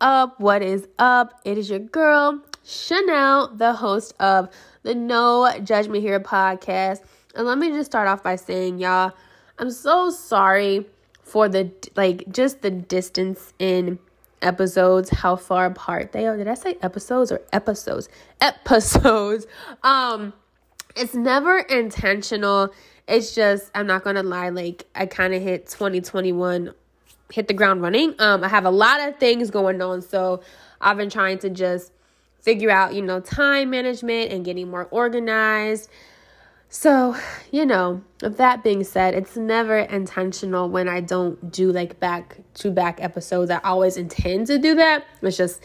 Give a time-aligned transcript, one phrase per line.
[0.00, 0.38] Up?
[0.38, 1.40] What is up?
[1.44, 4.48] It is your girl, Chanel, the host of
[4.84, 7.00] the No Judgment Here podcast.
[7.34, 9.12] And let me just start off by saying, y'all,
[9.58, 10.86] I'm so sorry
[11.24, 13.98] for the like just the distance in
[14.40, 16.36] episodes, how far apart they are.
[16.36, 18.08] Did I say episodes or episodes?
[18.40, 19.46] Episodes.
[19.82, 20.32] Um,
[20.94, 22.72] it's never intentional.
[23.08, 26.72] It's just I'm not gonna lie, like I kind of hit 2021
[27.32, 28.14] hit the ground running.
[28.18, 30.40] Um, I have a lot of things going on, so
[30.80, 31.92] I've been trying to just
[32.40, 35.90] figure out, you know, time management and getting more organized.
[36.70, 37.16] So,
[37.50, 42.38] you know, with that being said, it's never intentional when I don't do like back
[42.54, 43.50] to back episodes.
[43.50, 45.04] I always intend to do that.
[45.22, 45.62] It's just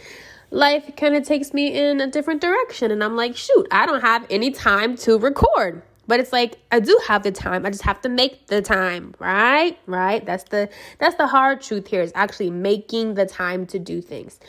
[0.50, 2.90] life kind of takes me in a different direction.
[2.90, 5.84] And I'm like, shoot, I don't have any time to record.
[6.08, 7.66] But it's like I do have the time.
[7.66, 9.78] I just have to make the time, right?
[9.86, 10.26] Right?
[10.26, 14.40] That's the that's the hard truth here is actually making the time to do things.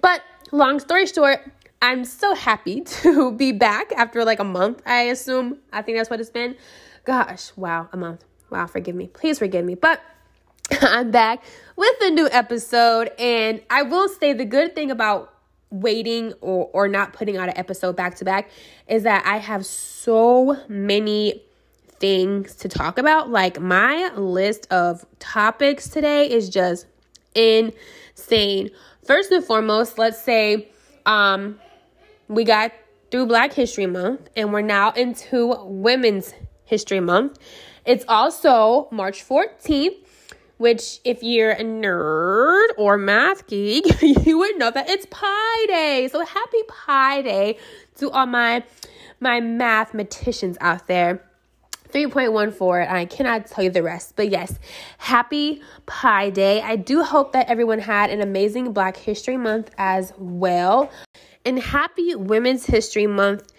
[0.00, 1.40] But long story short,
[1.80, 5.58] I'm so happy to be back after like a month, I assume.
[5.72, 6.56] I think that's what it's been.
[7.04, 8.24] Gosh, wow, a month.
[8.50, 9.08] Wow, forgive me.
[9.08, 9.74] Please forgive me.
[9.74, 10.00] But
[10.82, 11.42] I'm back
[11.76, 15.31] with a new episode and I will say the good thing about
[15.72, 18.50] waiting or, or not putting out an episode back to back
[18.86, 21.42] is that I have so many
[21.98, 23.30] things to talk about.
[23.30, 26.86] Like my list of topics today is just
[27.34, 28.70] insane.
[29.04, 30.68] First and foremost, let's say
[31.06, 31.58] um
[32.28, 32.72] we got
[33.10, 37.38] through Black History Month and we're now into Women's History Month.
[37.84, 40.01] It's also March 14th
[40.62, 43.84] which if you're a nerd or math geek,
[44.24, 46.08] you would know that it's Pi Day.
[46.10, 47.58] So happy Pi Day
[47.96, 48.62] to all my
[49.18, 51.28] my mathematicians out there.
[51.92, 52.90] 3.14.
[52.90, 54.14] I cannot tell you the rest.
[54.16, 54.58] But yes,
[54.98, 56.62] happy Pi Day.
[56.62, 60.90] I do hope that everyone had an amazing Black History Month as well.
[61.44, 63.52] And happy Women's History Month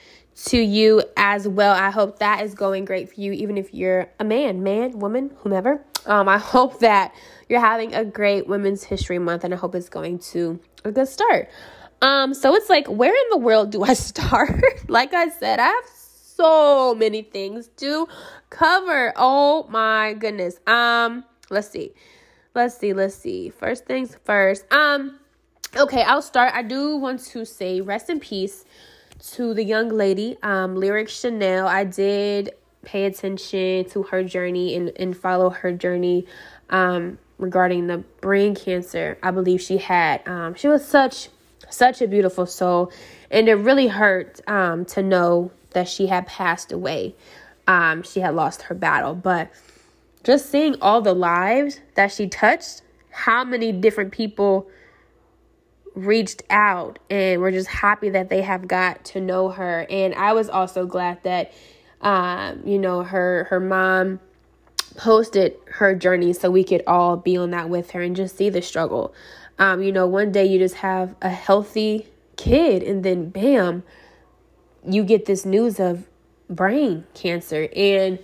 [0.46, 1.76] to you as well.
[1.76, 5.32] I hope that is going great for you, even if you're a man, man, woman,
[5.40, 5.86] whomever.
[6.06, 7.14] Um, I hope that
[7.50, 11.08] you're having a great Women's History Month, and I hope it's going to a good
[11.08, 11.50] start.
[12.02, 14.90] Um, so it's like, where in the world do I start?
[14.90, 15.86] like I said, I have
[16.36, 18.08] so many things to
[18.50, 19.14] cover.
[19.16, 20.60] Oh my goodness.
[20.68, 21.94] Um, let's see.
[22.56, 23.50] Let's see, let's see.
[23.50, 24.72] First things first.
[24.72, 25.20] Um,
[25.76, 26.54] okay, I'll start.
[26.54, 28.66] I do want to say rest in peace
[29.32, 31.68] to the young lady, um, Lyric Chanel.
[31.68, 32.52] I did
[32.84, 36.26] pay attention to her journey and, and follow her journey
[36.70, 40.28] um, regarding the brain cancer I believe she had.
[40.28, 41.30] Um, she was such
[41.70, 42.92] such a beautiful soul,
[43.32, 47.16] and it really hurt um, to know that she had passed away.
[47.68, 49.52] Um, she had lost her battle, but
[50.24, 54.70] just seeing all the lives that she touched, how many different people
[55.96, 60.34] reached out and we're just happy that they have got to know her and i
[60.34, 61.54] was also glad that
[62.04, 64.20] um, you know, her her mom
[64.96, 68.50] posted her journey so we could all be on that with her and just see
[68.50, 69.14] the struggle.
[69.58, 73.84] Um, you know, one day you just have a healthy kid and then bam,
[74.88, 76.08] you get this news of
[76.50, 78.20] brain cancer and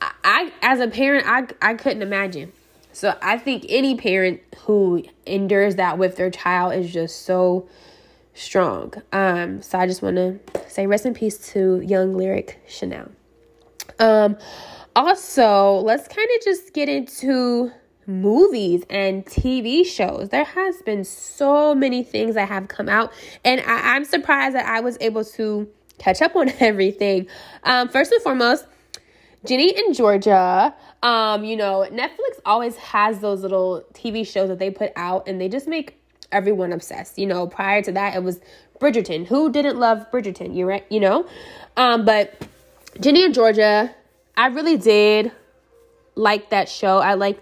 [0.00, 2.52] I, I as a parent I I couldn't imagine.
[2.92, 7.68] So I think any parent who endures that with their child is just so
[8.34, 8.92] strong.
[9.12, 13.10] Um, so I just want to say rest in peace to young lyric Chanel.
[13.98, 14.36] Um,
[14.96, 17.72] also, let's kind of just get into
[18.06, 20.28] movies and TV shows.
[20.28, 23.12] There has been so many things that have come out,
[23.44, 25.68] and I, am surprised that I was able to
[25.98, 27.26] catch up on everything.
[27.62, 28.66] Um, first and foremost,
[29.44, 30.74] Ginny and Georgia.
[31.02, 35.40] Um, you know, Netflix always has those little TV shows that they put out, and
[35.40, 36.00] they just make
[36.32, 37.18] everyone obsessed.
[37.18, 38.40] You know, prior to that, it was
[38.80, 39.26] Bridgerton.
[39.26, 40.54] Who didn't love Bridgerton?
[40.54, 40.84] You right?
[40.90, 41.26] You know,
[41.76, 42.46] um, but
[43.00, 43.94] Ginny and Georgia,
[44.36, 45.32] I really did
[46.14, 46.98] like that show.
[46.98, 47.40] I like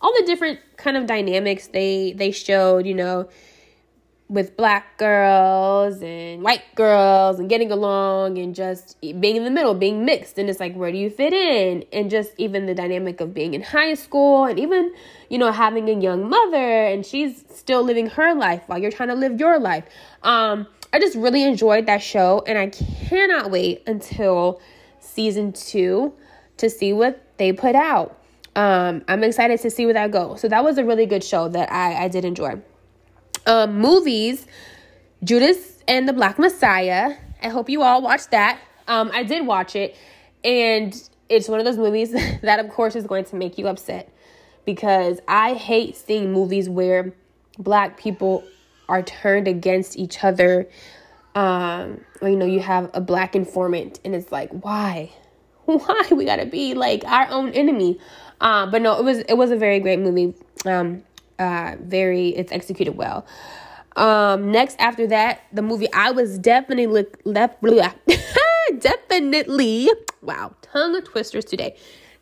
[0.00, 2.86] all the different kind of dynamics they they showed.
[2.86, 3.28] You know,
[4.32, 9.74] with black girls and white girls and getting along and just being in the middle,
[9.74, 10.38] being mixed.
[10.38, 11.84] And it's like, where do you fit in?
[11.92, 14.94] And just even the dynamic of being in high school and even,
[15.28, 19.10] you know, having a young mother and she's still living her life while you're trying
[19.10, 19.84] to live your life.
[20.22, 24.62] Um, I just really enjoyed that show and I cannot wait until
[24.98, 26.14] season two
[26.56, 28.18] to see what they put out.
[28.56, 30.40] Um, I'm excited to see where that goes.
[30.40, 32.62] So that was a really good show that I, I did enjoy.
[33.46, 34.46] Um, movies,
[35.24, 37.16] Judas and the Black Messiah.
[37.42, 38.60] I hope you all watched that.
[38.86, 39.96] Um, I did watch it,
[40.44, 40.94] and
[41.28, 42.12] it's one of those movies
[42.42, 44.12] that, of course, is going to make you upset
[44.64, 47.12] because I hate seeing movies where
[47.58, 48.44] black people
[48.88, 50.68] are turned against each other.
[51.34, 55.10] Um, or, you know, you have a black informant, and it's like, why?
[55.64, 58.00] Why we gotta be like our own enemy?
[58.40, 60.34] Um, but no, it was it was a very great movie.
[60.66, 61.04] Um,
[61.42, 63.26] uh, very it's executed well.
[63.96, 67.62] Um, next after that, the movie I was definitely look left
[68.78, 69.90] definitely
[70.22, 71.76] wow tongue twisters today.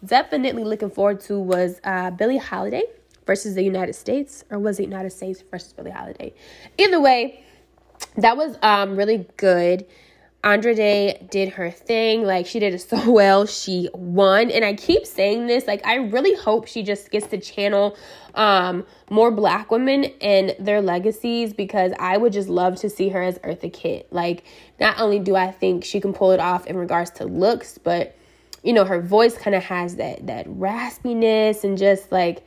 [0.05, 2.85] Definitely looking forward to was uh, Billie Holiday
[3.27, 6.35] versus the United States, or was it United States versus Billie Holiday?
[6.79, 7.45] Either way,
[8.17, 9.87] that was um really good.
[10.43, 12.23] Andra Day did her thing.
[12.23, 13.47] Like, she did it so well.
[13.47, 14.51] She won.
[14.51, 15.67] And I keep saying this.
[15.67, 17.97] Like, I really hope she just gets to channel
[18.35, 23.23] um, more black women and their legacies because I would just love to see her
[23.23, 24.11] as Eartha Kitt.
[24.11, 24.45] Like,
[24.79, 28.17] not only do I think she can pull it off in regards to looks, but,
[28.63, 32.43] you know, her voice kind of has that, that raspiness and just like,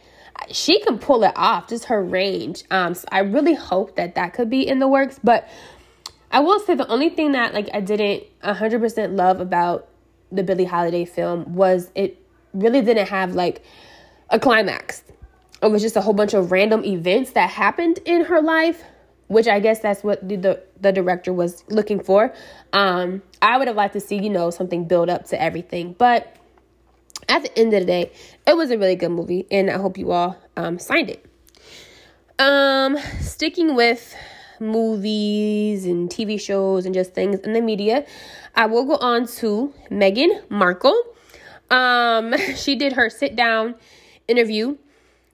[0.49, 2.63] she can pull it off, just her range.
[2.71, 5.19] Um, so I really hope that that could be in the works.
[5.23, 5.47] But
[6.33, 9.87] I will say the only thing that like I didn't 100% love about
[10.31, 12.19] the Billie Holiday film was it
[12.53, 13.63] really didn't have like
[14.31, 15.03] a climax.
[15.61, 18.83] It was just a whole bunch of random events that happened in her life,
[19.27, 22.33] which I guess that's what the the, the director was looking for.
[22.73, 26.35] Um, I would have liked to see, you know, something build up to everything, but
[27.29, 28.11] at the end of the day,
[28.47, 31.25] it was a really good movie, and I hope you all um, signed it.
[32.39, 34.15] Um, sticking with
[34.63, 38.05] movies and TV shows and just things in the media,
[38.55, 40.99] I will go on to Meghan Markle.
[41.69, 43.75] Um, she did her sit down
[44.27, 44.77] interview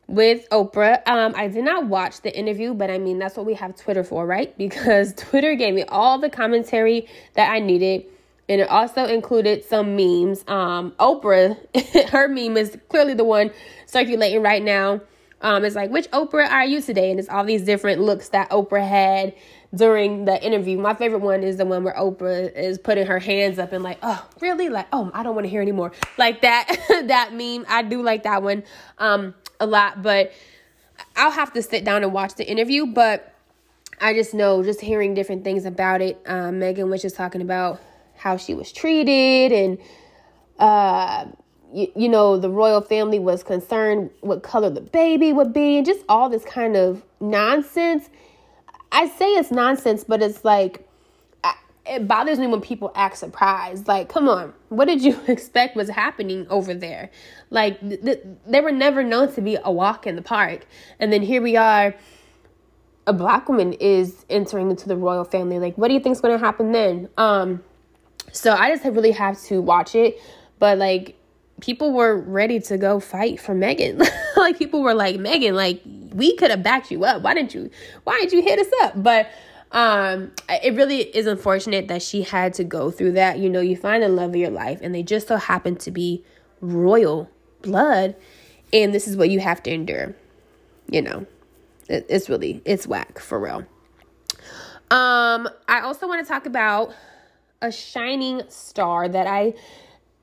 [0.08, 1.08] with Oprah.
[1.08, 4.04] Um, I did not watch the interview, but I mean, that's what we have Twitter
[4.04, 4.56] for, right?
[4.58, 8.06] Because Twitter gave me all the commentary that I needed.
[8.50, 10.44] And it also included some memes.
[10.48, 11.56] Um, Oprah,
[12.10, 13.52] her meme is clearly the one
[13.86, 15.02] circulating right now.
[15.42, 17.12] Um, it's like, which Oprah are you today?
[17.12, 19.34] And it's all these different looks that Oprah had
[19.74, 20.78] during the interview.
[20.78, 24.00] My favorite one is the one where Oprah is putting her hands up and like,
[24.04, 24.70] oh, really?
[24.70, 25.94] Like, oh, I don't want to hear anymore.
[26.18, 26.68] Like that,
[27.08, 27.66] that meme.
[27.70, 28.64] I do like that one
[28.98, 30.34] um, a lot, but
[31.16, 32.86] I'll have to sit down and watch the interview.
[32.86, 33.34] But
[34.02, 36.22] I just know, just hearing different things about it.
[36.26, 37.80] Um, Meghan was just talking about
[38.16, 39.78] how she was treated and
[40.60, 41.26] uh
[41.74, 45.86] you, you know, the royal family was concerned what color the baby would be and
[45.86, 48.10] just all this kind of nonsense.
[48.92, 50.90] I say it's nonsense, but it's like,
[51.90, 53.88] it bothers me when people act surprised.
[53.88, 57.10] Like, come on, what did you expect was happening over there?
[57.50, 60.66] Like, th- th- they were never known to be a walk in the park.
[61.00, 61.96] And then here we are,
[63.08, 65.58] a black woman is entering into the royal family.
[65.58, 67.10] Like, what do you think is going to happen then?
[67.18, 67.64] Um,
[68.32, 70.22] so I just really have to watch it.
[70.60, 71.19] But like,
[71.62, 74.08] people were ready to go fight for Meghan.
[74.38, 75.82] like people were like, Meghan, like
[76.14, 77.22] we could have backed you up.
[77.22, 77.70] Why didn't you?
[78.04, 79.02] Why didn't you hit us up?
[79.02, 79.30] But
[79.72, 83.40] um, it really is unfortunate that she had to go through that.
[83.40, 85.92] You know, you find the love of your life, and they just so happen to
[85.92, 86.24] be
[86.62, 87.30] royal
[87.62, 88.16] blood,
[88.74, 90.16] and this is what you have to endure.
[90.90, 91.26] You know,
[91.88, 93.66] it, it's really it's whack for real.
[94.92, 96.94] Um, I also want to talk about
[97.62, 99.54] a shining star that I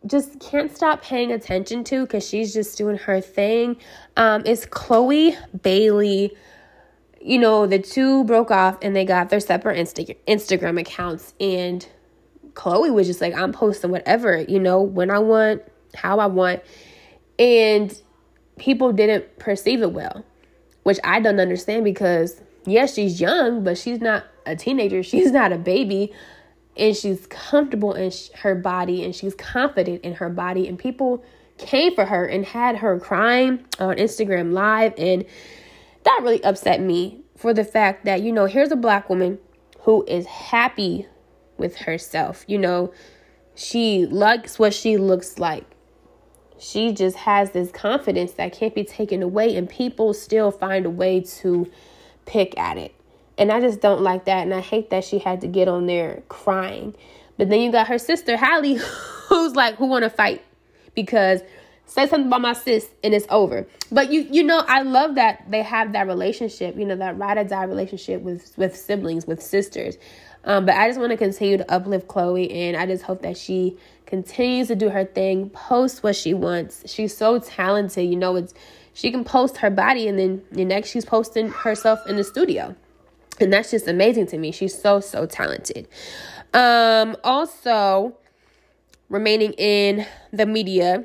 [0.07, 3.77] just can't stop paying attention to because she's just doing her thing
[4.17, 6.37] um, is Chloe Bailey.
[7.21, 11.35] You know, the two broke off and they got their separate Insta- Instagram accounts.
[11.41, 11.87] And
[12.55, 15.63] Chloe was just like, I'm posting whatever, you know, when I want,
[15.95, 16.63] how I want.
[17.39, 18.01] And
[18.59, 20.25] people didn't perceive it well,
[20.85, 25.03] which I don't understand because, yes, she's young, but she's not a teenager.
[25.03, 26.13] She's not a baby
[26.77, 30.69] and she's comfortable in sh- her body and she's confident in her body.
[30.69, 31.25] And people
[31.59, 35.25] came for her and had her crying on Instagram live and
[36.05, 39.39] that really upset me for the fact that you know here's a black woman
[39.81, 41.07] who is happy
[41.57, 42.45] with herself.
[42.47, 42.93] You know
[43.55, 45.65] she likes what she looks like.
[46.59, 50.91] She just has this confidence that can't be taken away and people still find a
[50.91, 51.71] way to
[52.27, 52.96] pick at it
[53.39, 54.43] and I just don't like that.
[54.43, 56.95] And I hate that she had to get on there crying.
[57.37, 58.77] But then you got her sister, Halle,
[59.29, 60.43] who's like, who want to fight?
[60.95, 61.43] Because
[61.87, 63.67] say something about my sis and it's over.
[63.93, 67.39] But you you know, I love that they have that relationship, you know, that ride
[67.39, 69.97] or die relationship with with siblings, with sisters.
[70.45, 73.37] Um, but I just want to continue to uplift Chloe and I just hope that
[73.37, 73.77] she
[74.07, 76.89] continues to do her thing, post what she wants.
[76.93, 78.55] She's so talented, you know, it's
[78.93, 82.75] she can post her body and then the next she's posting herself in the studio
[83.41, 85.89] and that's just amazing to me she's so so talented
[86.55, 88.17] um also
[89.09, 91.05] remaining in the media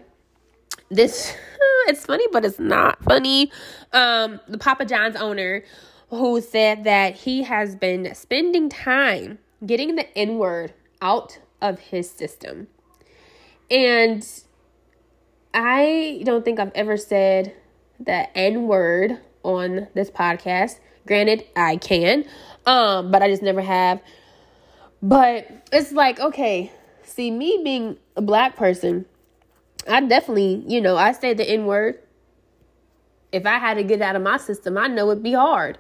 [0.89, 1.35] this
[1.87, 3.51] it's funny but it's not funny
[3.93, 5.63] um the papa john's owner
[6.11, 12.09] who said that he has been spending time getting the N word out of his
[12.09, 12.67] system.
[13.69, 14.27] And
[15.53, 17.55] I don't think I've ever said
[17.99, 20.79] the N word on this podcast.
[21.05, 22.25] Granted, I can,
[22.65, 24.01] um, but I just never have.
[25.01, 26.71] But it's like, okay,
[27.03, 29.05] see, me being a black person,
[29.89, 31.99] I definitely, you know, I say the N word.
[33.31, 35.77] If I had to get out of my system, I know it'd be hard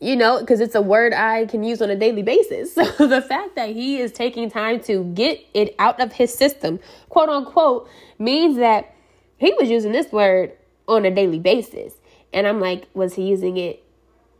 [0.00, 2.76] you know, because it's a word I can use on a daily basis.
[2.96, 6.80] So the fact that he is taking time to get it out of his system,
[7.08, 7.88] quote unquote,
[8.18, 8.94] means that
[9.36, 10.52] he was using this word
[10.88, 11.94] on a daily basis.
[12.32, 13.82] And I'm like, was he using it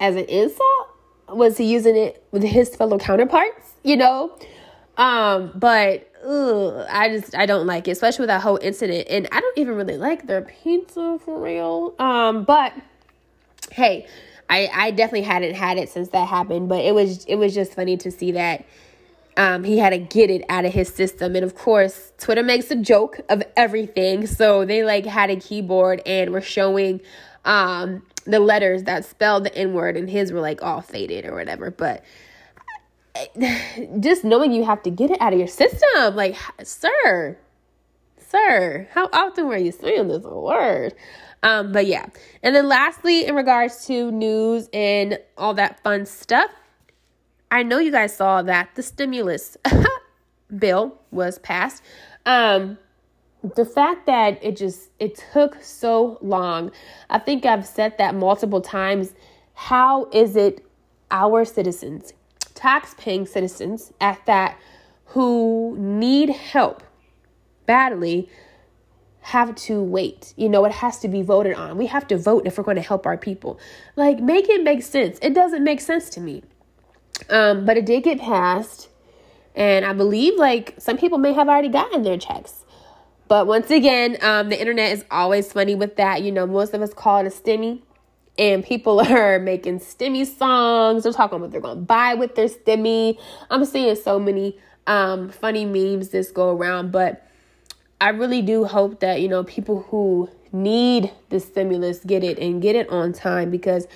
[0.01, 0.89] as an insult?
[1.29, 3.73] Was he using it with his fellow counterparts?
[3.83, 4.39] You know?
[4.97, 9.09] Um, but ugh, I just I don't like it, especially with that whole incident.
[9.09, 11.95] And I don't even really like their pizza for real.
[11.99, 12.73] Um, but
[13.73, 14.07] hey,
[14.49, 17.75] I I definitely hadn't had it since that happened, but it was it was just
[17.75, 18.65] funny to see that
[19.37, 21.37] um, he had to get it out of his system.
[21.37, 24.27] And of course, Twitter makes a joke of everything.
[24.27, 27.01] So they like had a keyboard and were showing
[27.47, 31.35] um, the letters that spelled the N word, and his were like all faded or
[31.35, 31.71] whatever.
[31.71, 32.05] But
[34.01, 37.39] just knowing you have to get it out of your system, like, sir,
[38.19, 40.95] sir, how often were you saying this word?
[41.43, 42.07] Um, but yeah.
[42.43, 46.51] And then lastly, in regards to news and all that fun stuff,
[47.51, 49.57] I know you guys saw that the stimulus
[50.59, 51.83] bill was passed.
[52.25, 52.79] Um,
[53.55, 56.73] the fact that it just it took so long.
[57.11, 59.13] I think I've said that multiple times.
[59.55, 60.67] How is it
[61.11, 62.13] our citizens,
[62.55, 64.59] tax-paying citizens at that
[65.07, 66.83] who need help
[67.65, 68.29] badly
[69.21, 70.33] have to wait.
[70.37, 71.77] You know, it has to be voted on.
[71.77, 73.59] We have to vote if we're going to help our people.
[73.97, 75.19] Like, make it make sense.
[75.21, 76.45] It doesn't make sense to me.
[77.29, 78.89] Um, but it did get passed.
[79.55, 82.65] And I believe, like, some people may have already gotten their checks.
[83.29, 86.23] But once again, um, the internet is always funny with that.
[86.23, 87.83] You know, most of us call it a stimmy.
[88.39, 91.03] And people are making stimmy songs.
[91.03, 93.19] They're talking what they're going to buy with their stimmy.
[93.51, 96.93] I'm seeing so many um, funny memes this go around.
[96.93, 97.27] But
[98.01, 102.63] I really do hope that, you know, people who need the stimulus get it and
[102.63, 103.87] get it on time because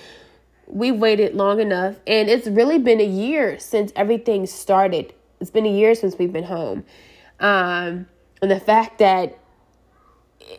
[0.67, 5.13] we've waited long enough and it's really been a year since everything started.
[5.39, 6.85] It's been a year since we've been home.
[7.39, 8.07] Um,
[8.41, 9.37] and the fact that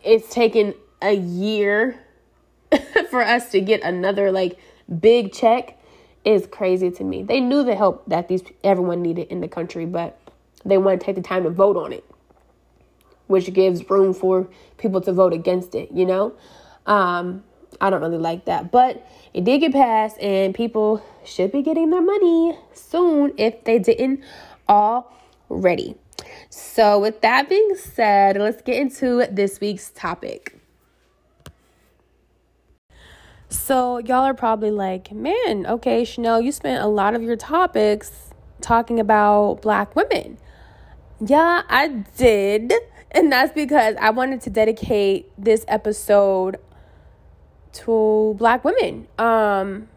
[0.03, 1.99] it's taken a year
[3.09, 4.57] for us to get another like
[4.99, 5.77] big check
[6.25, 7.23] is crazy to me.
[7.23, 10.17] They knew the help that these everyone needed in the country, but
[10.63, 12.05] they want to take the time to vote on it
[13.27, 14.47] which gives room for
[14.77, 16.33] people to vote against it, you know?
[16.85, 17.43] Um,
[17.81, 18.71] I don't really like that.
[18.71, 23.79] But it did get passed, and people should be getting their money soon if they
[23.79, 24.23] didn't
[24.69, 25.95] already.
[26.55, 30.55] So, with that being said, let's get into this week's topic.
[33.49, 38.29] So, y'all are probably like, man, okay, Chanel, you spent a lot of your topics
[38.61, 40.37] talking about black women.
[41.19, 42.71] Yeah, I did.
[43.09, 46.57] And that's because I wanted to dedicate this episode
[47.71, 49.07] to black women.
[49.17, 49.87] Um,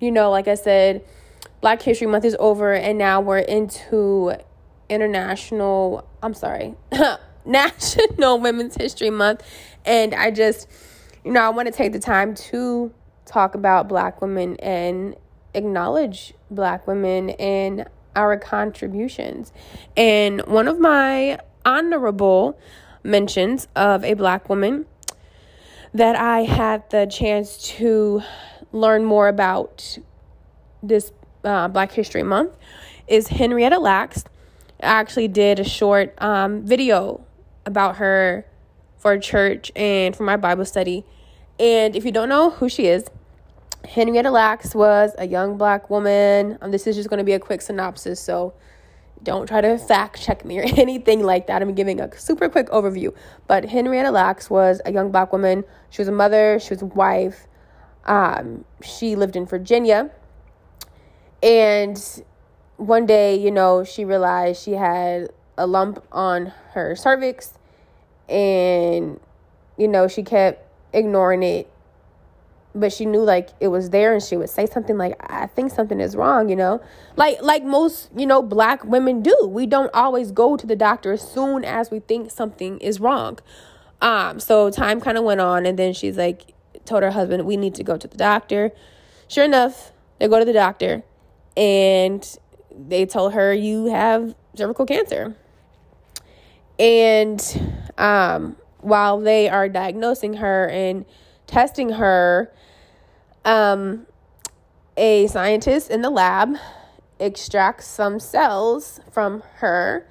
[0.00, 1.04] you know, like I said,
[1.60, 4.32] Black History Month is over and now we're into
[4.90, 6.74] international, I'm sorry,
[7.44, 9.42] National Women's History Month.
[9.84, 10.68] And I just,
[11.24, 12.92] you know, I want to take the time to
[13.24, 15.16] talk about black women and
[15.54, 19.52] acknowledge black women and our contributions.
[19.96, 22.58] And one of my honorable
[23.02, 24.86] mentions of a black woman
[25.94, 28.22] that I had the chance to
[28.72, 29.98] learn more about
[30.82, 31.12] this
[31.44, 32.52] uh, Black History Month
[33.08, 34.24] is Henrietta Lacks.
[34.82, 37.24] I actually did a short um, video
[37.66, 38.46] about her
[38.98, 41.04] for church and for my Bible study.
[41.58, 43.06] And if you don't know who she is,
[43.86, 46.58] Henrietta Lacks was a young black woman.
[46.60, 48.54] Um, this is just going to be a quick synopsis, so
[49.22, 51.62] don't try to fact check me or anything like that.
[51.62, 53.14] I'm giving a super quick overview.
[53.46, 55.64] But Henrietta Lacks was a young black woman.
[55.90, 57.46] She was a mother, she was a wife.
[58.04, 60.10] Um, she lived in Virginia.
[61.42, 62.22] And
[62.80, 67.52] one day, you know, she realized she had a lump on her cervix.
[68.28, 69.20] And,
[69.76, 71.70] you know, she kept ignoring it.
[72.72, 75.72] But she knew like it was there and she would say something like i think
[75.72, 76.80] something is wrong you know?
[77.16, 79.36] Like like most you know black women do.
[79.50, 83.40] We don't always go to the doctor as soon as we think something is wrong.
[84.00, 87.56] Um so time kind of went on and then she's like told her husband we
[87.56, 88.70] need to go to the doctor.
[89.26, 91.02] Sure enough they go to the doctor
[91.56, 92.38] and
[92.76, 95.36] they told her you have cervical cancer.
[96.78, 97.40] And
[97.98, 101.04] um, while they are diagnosing her and
[101.46, 102.52] testing her,
[103.44, 104.06] um,
[104.96, 106.56] a scientist in the lab
[107.18, 110.06] extracts some cells from her.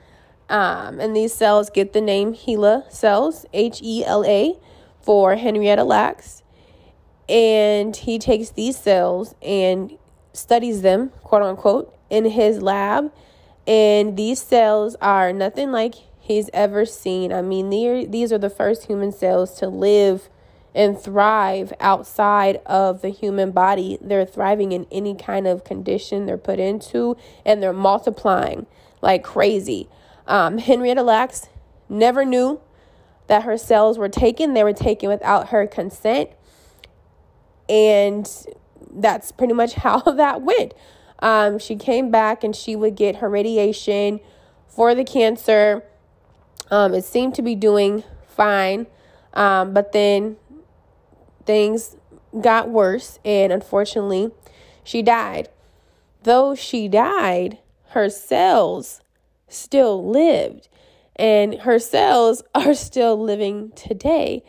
[0.47, 4.55] Um, and these cells get the name HeLa cells, H E L A,
[5.01, 6.43] for Henrietta Lacks.
[7.27, 9.97] And he takes these cells and
[10.33, 13.11] studies them, quote unquote, in his lab.
[13.67, 17.31] And these cells are nothing like he's ever seen.
[17.31, 20.29] I mean, these are the first human cells to live
[20.75, 23.97] and thrive outside of the human body.
[24.01, 28.65] They're thriving in any kind of condition they're put into, and they're multiplying
[29.01, 29.89] like crazy.
[30.27, 31.49] Um, Henrietta Lacks
[31.89, 32.61] never knew
[33.27, 36.29] that her cells were taken, they were taken without her consent.
[37.67, 38.29] And
[38.91, 40.73] that's pretty much how that went.
[41.21, 44.19] Um, she came back and she would get her radiation
[44.67, 45.83] for the cancer.
[46.71, 48.88] Um, it seemed to be doing fine.
[49.33, 50.38] Um, but then
[51.45, 51.95] things
[52.41, 54.31] got worse, and unfortunately,
[54.83, 55.49] she died.
[56.23, 57.59] Though she died,
[57.89, 59.01] her cells
[59.47, 60.67] still lived,
[61.15, 64.43] and her cells are still living today.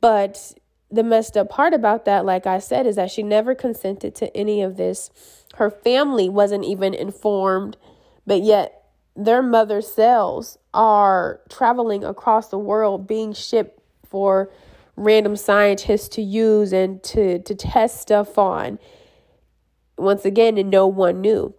[0.00, 0.54] But
[0.90, 4.36] the messed up part about that, like I said, is that she never consented to
[4.36, 5.10] any of this.
[5.56, 7.78] Her family wasn't even informed,
[8.26, 8.84] but yet
[9.16, 14.50] their mother cells are traveling across the world being shipped for
[14.96, 18.78] random scientists to use and to, to test stuff on.
[19.96, 21.54] Once again, and no one knew.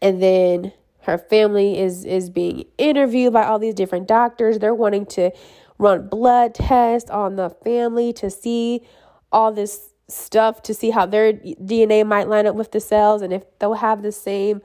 [0.00, 4.58] And then her family is is being interviewed by all these different doctors.
[4.58, 5.30] They're wanting to
[5.78, 8.82] run blood tests on the family to see
[9.30, 13.32] all this stuff to see how their DNA might line up with the cells and
[13.32, 14.62] if they'll have the same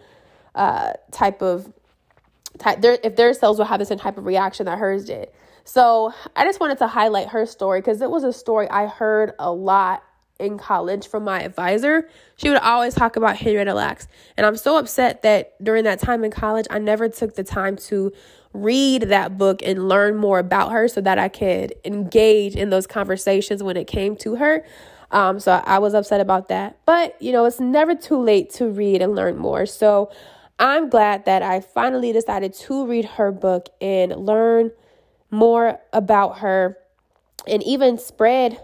[0.56, 1.72] uh, type of
[2.58, 5.30] type their if their cells will have the same type of reaction that hers did.
[5.64, 9.34] So I just wanted to highlight her story because it was a story I heard
[9.38, 10.04] a lot
[10.40, 12.08] in college from my advisor.
[12.36, 14.08] She would always talk about Henrietta Lacks.
[14.38, 17.76] And I'm so upset that during that time in college, I never took the time
[17.88, 18.12] to
[18.54, 22.88] read that book and learn more about her so that I could engage in those
[22.88, 24.64] conversations when it came to her.
[25.12, 26.78] Um, so I was upset about that.
[26.86, 29.66] But, you know, it's never too late to read and learn more.
[29.66, 30.12] So
[30.60, 34.72] I'm glad that I finally decided to read her book and learn
[35.30, 36.78] more about her
[37.48, 38.60] and even spread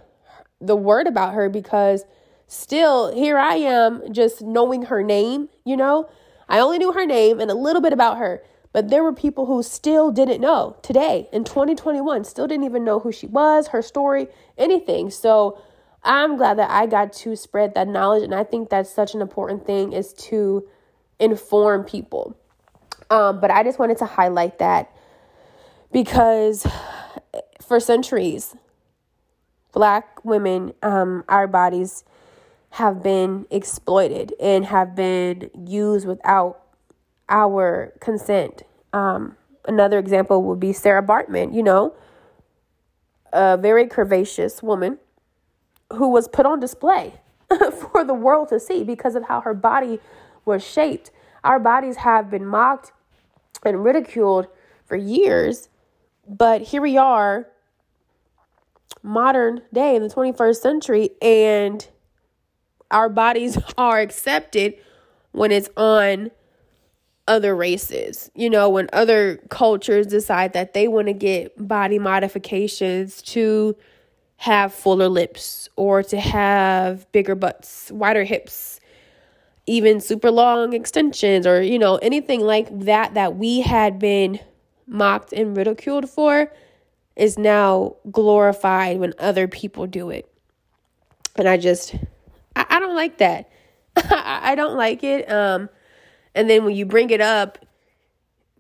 [0.60, 2.06] the word about her because
[2.48, 6.10] still here I am just knowing her name, you know?
[6.50, 9.46] I only knew her name and a little bit about her, but there were people
[9.46, 13.82] who still didn't know today in 2021, still didn't even know who she was, her
[13.82, 14.28] story,
[14.58, 15.10] anything.
[15.10, 15.62] So
[16.04, 19.22] I'm glad that I got to spread that knowledge and I think that's such an
[19.22, 20.68] important thing is to
[21.20, 22.38] inform people.
[23.10, 24.92] Um, but I just wanted to highlight that
[25.92, 26.68] because
[27.62, 28.56] for centuries,
[29.72, 32.04] black women, um, our bodies
[32.72, 36.60] have been exploited and have been used without
[37.30, 38.64] our consent.
[38.92, 41.96] Um, another example would be Sarah Baartman, you know,
[43.32, 44.98] a very curvaceous woman
[45.96, 47.14] who was put on display
[47.92, 50.00] for the world to see because of how her body
[50.46, 51.12] was shaped.
[51.44, 52.92] Our bodies have been mocked
[53.66, 54.48] and ridiculed
[54.86, 55.70] for years
[56.28, 57.48] but here we are,
[59.02, 61.86] modern day in the 21st century, and
[62.92, 64.76] our bodies are accepted
[65.32, 66.32] when it's on
[67.28, 68.30] other races.
[68.36, 73.76] You know, when other cultures decide that they want to get body modifications to
[74.44, 78.82] have fuller lips or to have bigger butts, wider hips,
[79.68, 84.38] even super long extensions or, you know, anything like that that we had been
[84.86, 86.52] mocked and ridiculed for
[87.16, 90.30] is now glorified when other people do it.
[91.38, 91.96] And I just,
[92.58, 93.50] I, I don't like that.
[93.96, 95.32] I don't like it.
[95.32, 95.70] Um,
[96.36, 97.60] and then when you bring it up,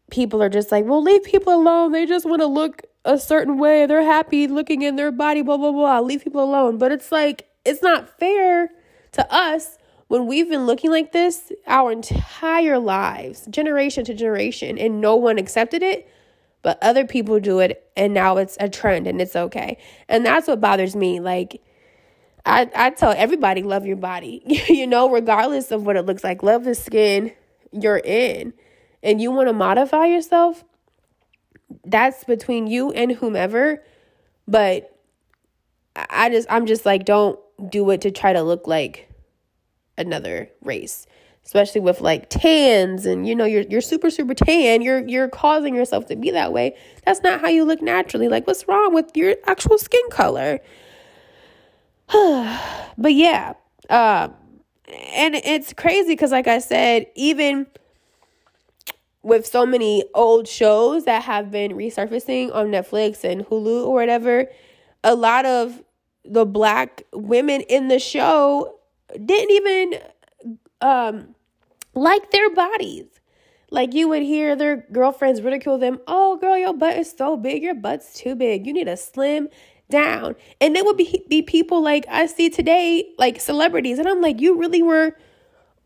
[0.09, 1.91] people are just like, well, leave people alone.
[1.91, 3.85] They just want to look a certain way.
[3.85, 5.99] They're happy looking in their body, blah, blah, blah.
[5.99, 6.77] Leave people alone.
[6.77, 8.69] But it's like, it's not fair
[9.13, 15.01] to us when we've been looking like this our entire lives, generation to generation, and
[15.01, 16.07] no one accepted it,
[16.61, 19.77] but other people do it and now it's a trend and it's okay.
[20.07, 21.19] And that's what bothers me.
[21.19, 21.61] Like,
[22.45, 26.43] I, I tell everybody, love your body, you know, regardless of what it looks like.
[26.43, 27.31] Love the skin
[27.71, 28.53] you're in.
[29.01, 30.63] And you want to modify yourself,
[31.85, 33.83] that's between you and whomever.
[34.47, 34.97] But
[35.95, 39.09] I just, I'm just like, don't do it to try to look like
[39.97, 41.05] another race
[41.45, 44.81] especially with like tans and you know you're you're super super tan.
[44.81, 46.75] You're you're causing yourself to be that way.
[47.05, 48.29] That's not how you look naturally.
[48.29, 50.59] Like what's wrong with your actual skin color?
[52.95, 53.53] But yeah
[53.89, 54.33] um
[55.15, 57.67] and it's crazy because like i said even
[59.23, 64.47] with so many old shows that have been resurfacing on netflix and hulu or whatever
[65.03, 65.81] a lot of
[66.25, 68.79] the black women in the show
[69.25, 69.99] didn't even
[70.81, 71.35] um
[71.95, 73.05] like their bodies.
[73.69, 75.99] Like you would hear their girlfriends ridicule them.
[76.07, 77.63] Oh, girl, your butt is so big.
[77.63, 78.67] Your butt's too big.
[78.67, 79.49] You need to slim
[79.89, 80.35] down.
[80.61, 83.97] And there would be, be people like I see today, like celebrities.
[83.97, 85.17] And I'm like, you really were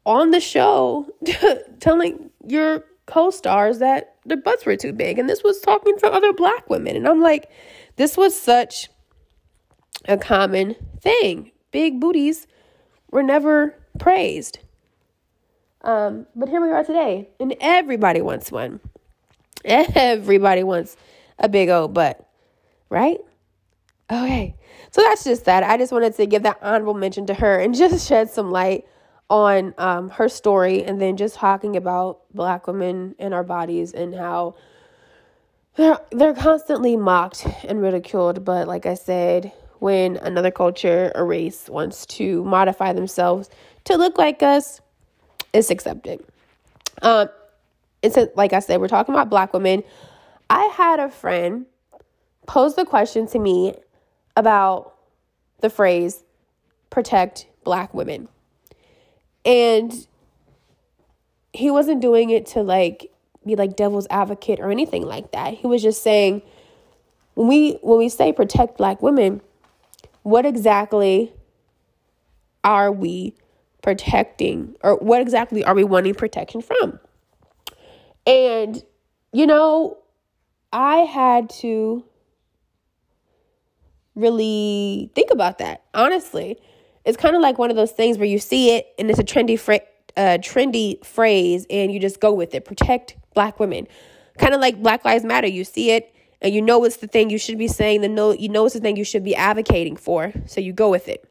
[0.06, 1.10] on the show
[1.80, 5.18] telling your co stars that their butts were too big.
[5.18, 6.96] And this was talking to other black women.
[6.96, 7.50] And I'm like,
[7.96, 8.90] this was such
[10.06, 11.52] a common thing.
[11.72, 12.46] Big booties
[13.12, 14.60] were never praised.
[15.82, 18.80] Um, but here we are today, and everybody wants one.
[19.66, 20.98] Everybody wants
[21.40, 22.28] a big old butt,
[22.90, 23.20] right?
[24.12, 24.56] Okay,
[24.92, 25.64] so that's just that.
[25.64, 28.86] I just wanted to give that honorable mention to her and just shed some light
[29.30, 34.16] on um, her story, and then just talking about Black women and our bodies and
[34.16, 34.56] how
[35.76, 38.46] they're they're constantly mocked and ridiculed.
[38.46, 43.50] But like I said, when another culture or race wants to modify themselves
[43.86, 44.82] to look like us
[45.54, 46.24] it's accepted.
[47.02, 47.30] Um,
[48.02, 49.84] it's a, like I said, we're talking about black women.
[50.50, 51.66] I had a friend
[52.46, 53.76] pose the question to me
[54.36, 54.96] about
[55.62, 56.24] the phrase
[56.90, 58.30] protect black women.
[59.48, 60.06] And
[61.54, 63.12] he wasn't doing it to like
[63.46, 65.56] be like devil's advocate or anything like that.
[65.56, 66.44] He was just saying
[67.34, 69.42] when we when we say protect black women,
[70.24, 71.34] what exactly
[72.64, 73.34] are we
[73.82, 77.00] protecting or what exactly are we wanting protection from?
[78.26, 78.84] And,
[79.32, 79.98] you know,
[80.74, 82.04] I had to
[84.16, 86.60] really think about that, honestly.
[87.08, 89.24] It's kind of like one of those things where you see it and it's a
[89.24, 89.58] trendy
[90.16, 92.66] uh, trendy phrase and you just go with it.
[92.66, 93.88] Protect black women.
[94.38, 95.48] Kind of like Black Lives Matter.
[95.48, 98.32] You see it and you know it's the thing you should be saying, the no
[98.32, 101.28] you know it's the thing you should be advocating for, so you go with it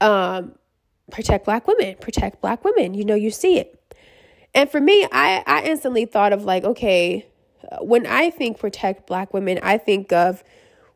[0.00, 0.54] um,
[1.10, 2.94] protect black women, protect black women.
[2.94, 3.94] You know, you see it.
[4.54, 7.26] And for me, I, I instantly thought of like, okay,
[7.80, 10.42] when I think protect black women, I think of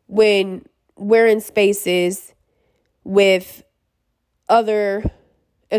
[0.07, 2.33] when we're in spaces
[3.03, 3.63] with
[4.49, 5.03] other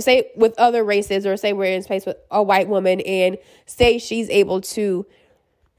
[0.01, 3.99] say with other races or say we're in space with a white woman and say
[3.99, 5.07] she's able to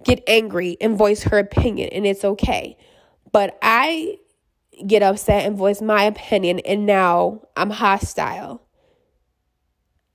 [0.04, 2.78] get angry and voice her opinion and it's okay.
[3.32, 4.18] But I
[4.86, 8.62] get upset and voice my opinion and now I'm hostile.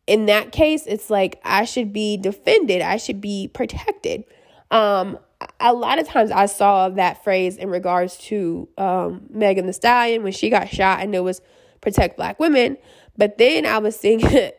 [0.06, 4.24] In that case, it's like I should be defended, I should be protected.
[4.70, 5.18] Um,
[5.60, 10.22] a lot of times I saw that phrase in regards to um, Megan Thee Stallion
[10.22, 11.40] when she got shot and it was
[11.80, 12.76] protect black women.
[13.16, 14.52] But then I was seeing a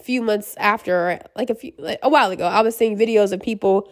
[0.00, 3.40] few months after, like a few, like a while ago, I was seeing videos of
[3.40, 3.90] people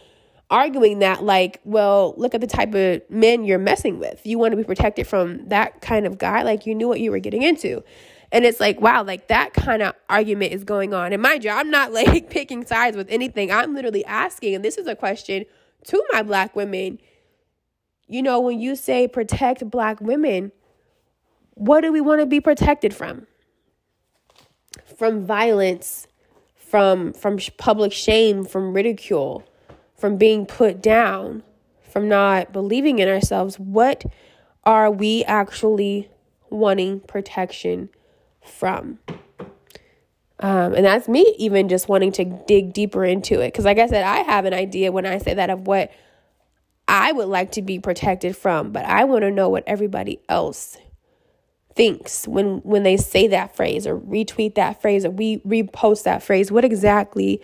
[0.50, 4.20] arguing that like well look at the type of men you're messing with.
[4.24, 7.10] You want to be protected from that kind of guy like you knew what you
[7.10, 7.82] were getting into.
[8.30, 11.12] And it's like wow like that kind of argument is going on.
[11.12, 13.50] And mind you i'm not like picking sides with anything.
[13.50, 15.46] I'm literally asking and this is a question
[15.84, 16.98] to my black women
[18.06, 20.52] you know when you say protect black women
[21.54, 23.26] what do we want to be protected from
[24.96, 26.06] from violence
[26.56, 29.44] from from public shame from ridicule
[30.04, 31.42] from being put down,
[31.90, 34.04] from not believing in ourselves, what
[34.64, 36.10] are we actually
[36.50, 37.88] wanting protection
[38.42, 38.98] from?
[40.44, 43.46] Um, and that's me even just wanting to dig deeper into it.
[43.46, 45.90] Because, like I said, I have an idea when I say that of what
[46.86, 50.76] I would like to be protected from, but I want to know what everybody else
[51.74, 56.22] thinks when when they say that phrase or retweet that phrase or we repost that
[56.22, 56.52] phrase.
[56.52, 57.40] What exactly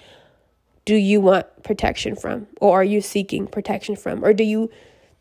[0.85, 2.49] do you want protection from?
[2.61, 4.23] Or are you seeking protection from?
[4.23, 4.71] Or do you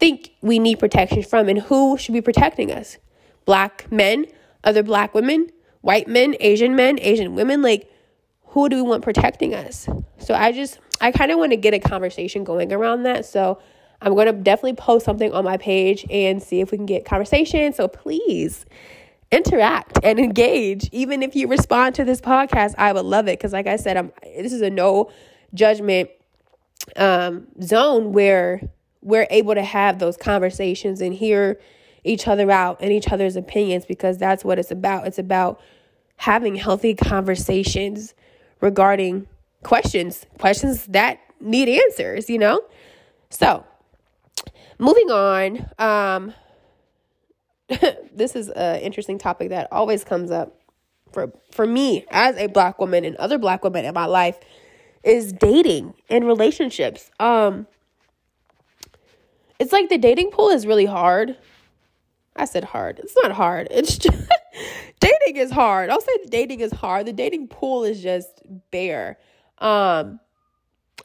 [0.02, 1.48] think we need protection from?
[1.48, 2.98] And who should be protecting us?
[3.46, 4.26] Black men,
[4.66, 5.50] other black women,
[5.82, 7.62] white men, Asian men, Asian women?
[7.62, 7.92] Like,
[8.48, 9.88] who do we want protecting us?
[10.18, 13.26] So I just, I kind of want to get a conversation going around that.
[13.26, 13.62] So
[14.02, 17.06] I'm going to definitely post something on my page and see if we can get
[17.06, 17.74] conversation.
[17.74, 18.66] So please
[19.32, 20.90] interact and engage.
[20.92, 23.38] Even if you respond to this podcast, I would love it.
[23.38, 25.12] Because, like I said, I'm, this is a no
[25.54, 26.10] judgment
[26.96, 28.62] um, zone where
[29.02, 31.60] we're able to have those conversations and hear
[32.04, 35.08] each other out and each other's opinions because that's what it's about.
[35.08, 35.62] It's about
[36.18, 38.14] having healthy conversations
[38.62, 39.28] regarding
[39.64, 42.62] questions, questions that need answers, you know?
[43.30, 43.66] So,
[44.78, 46.34] moving on, um,
[48.14, 50.60] this is an interesting topic that always comes up
[51.12, 54.40] for for me as a black woman and other black women in my life
[55.04, 57.12] is dating and relationships.
[57.20, 57.68] Um
[59.60, 61.36] it's like the dating pool is really hard.
[62.40, 63.00] I said hard.
[63.00, 63.68] It's not hard.
[63.72, 64.18] It's just
[65.00, 65.90] dating is hard.
[65.90, 67.06] I'll say dating is hard.
[67.06, 69.18] The dating pool is just bare.
[69.60, 70.20] Um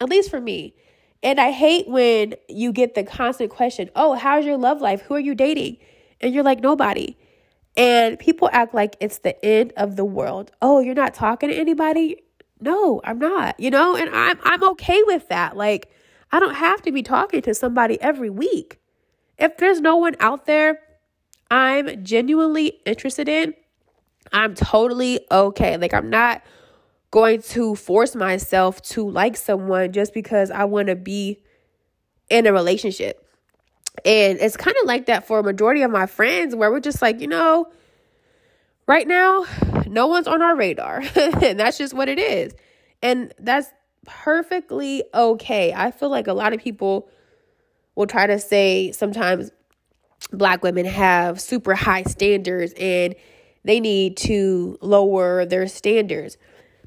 [0.00, 0.74] at least for me.
[1.22, 5.00] And I hate when you get the constant question, "Oh, how's your love life?
[5.02, 5.78] Who are you dating?"
[6.20, 7.16] And you're like, "Nobody."
[7.76, 10.52] And people act like it's the end of the world.
[10.62, 12.22] Oh, you're not talking to anybody?
[12.60, 13.58] No, I'm not.
[13.58, 15.56] You know, and I'm I'm okay with that.
[15.56, 15.90] Like
[16.30, 18.78] I don't have to be talking to somebody every week.
[19.38, 20.78] If there's no one out there
[21.50, 23.54] I'm genuinely interested in,
[24.32, 25.76] I'm totally okay.
[25.76, 26.42] Like I'm not
[27.10, 31.40] going to force myself to like someone just because I want to be
[32.28, 33.20] in a relationship.
[34.04, 37.00] And it's kind of like that for a majority of my friends where we're just
[37.00, 37.66] like, you know,
[38.88, 39.46] right now,
[39.86, 41.02] no one's on our radar.
[41.16, 42.52] and that's just what it is.
[43.02, 43.68] And that's
[44.04, 45.72] perfectly okay.
[45.72, 47.08] I feel like a lot of people
[47.94, 49.50] will try to say sometimes
[50.32, 53.14] black women have super high standards and
[53.64, 56.36] they need to lower their standards.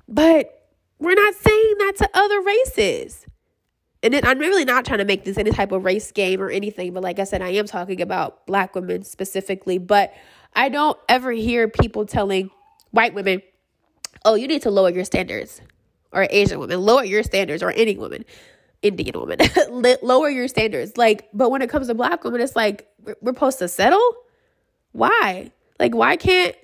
[0.08, 0.68] But
[1.00, 3.26] we're not saying that to other races.
[4.04, 6.50] And it, I'm really not trying to make this any type of race game or
[6.50, 9.80] anything, but like I said, I am talking about black women specifically.
[9.80, 10.14] But
[10.56, 12.52] I don't ever hear people telling
[12.92, 13.42] white women,
[14.24, 15.62] oh, you need to lower your standards,
[16.12, 18.24] or Asian women, lower your standards, or any woman,
[18.82, 19.40] Indian woman,
[20.02, 20.98] lower your standards.
[20.98, 22.88] Like, but when it comes to black women, it's like
[23.22, 24.14] we're supposed to settle.
[24.92, 25.52] Why?
[25.80, 26.56] Like, why can't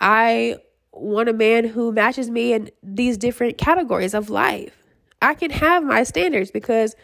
[0.00, 0.56] I
[0.92, 4.76] want a man who matches me in these different categories of life?
[5.22, 6.94] I can have my standards because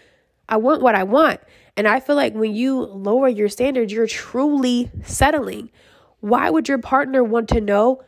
[0.48, 1.40] I want what I want.
[1.76, 5.70] And I feel like when you lower your standards, you're truly settling.
[6.20, 8.02] Why would your partner want to know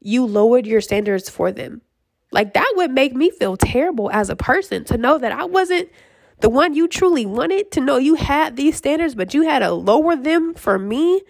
[0.00, 1.82] you lowered your standards for them?
[2.32, 5.90] Like that would make me feel terrible as a person to know that I wasn't
[6.40, 9.70] the one you truly wanted, to know you had these standards, but you had to
[9.72, 11.22] lower them for me.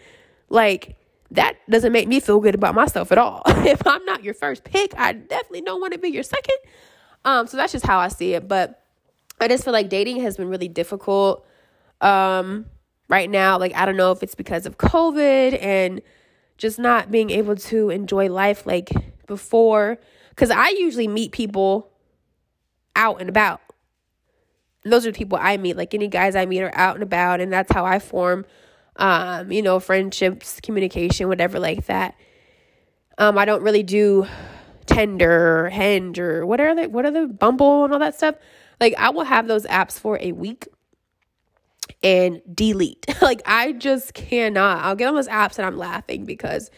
[0.49, 0.97] Like
[1.33, 3.43] that doesn't make me feel good about myself at all.
[3.47, 6.57] if I'm not your first pick, I definitely don't want to be your second.
[7.25, 8.49] Um, so that's just how I see it.
[8.49, 8.83] But
[9.41, 11.47] I just feel like dating has been really difficult
[12.01, 12.67] um,
[13.09, 13.59] right now.
[13.59, 16.01] Like, I don't know if it's because of COVID and
[16.59, 18.91] just not being able to enjoy life like
[19.27, 19.99] before.
[20.33, 21.91] Because I usually meet people
[22.97, 23.61] out and about.
[24.85, 25.77] Those are people I meet.
[25.77, 27.41] Like, any guys I meet are out and about.
[27.41, 28.45] And that's how I form,
[28.97, 32.15] um, you know, friendships, communication, whatever like that.
[33.19, 34.27] Um, I don't really do
[34.87, 38.37] Tinder, Hinge, or what are the what are the Bumble and all that stuff.
[38.81, 40.69] Like I will have those apps for a week
[42.03, 43.07] and delete.
[43.23, 44.85] like I just cannot.
[44.85, 46.71] I'll get on those apps and I'm laughing because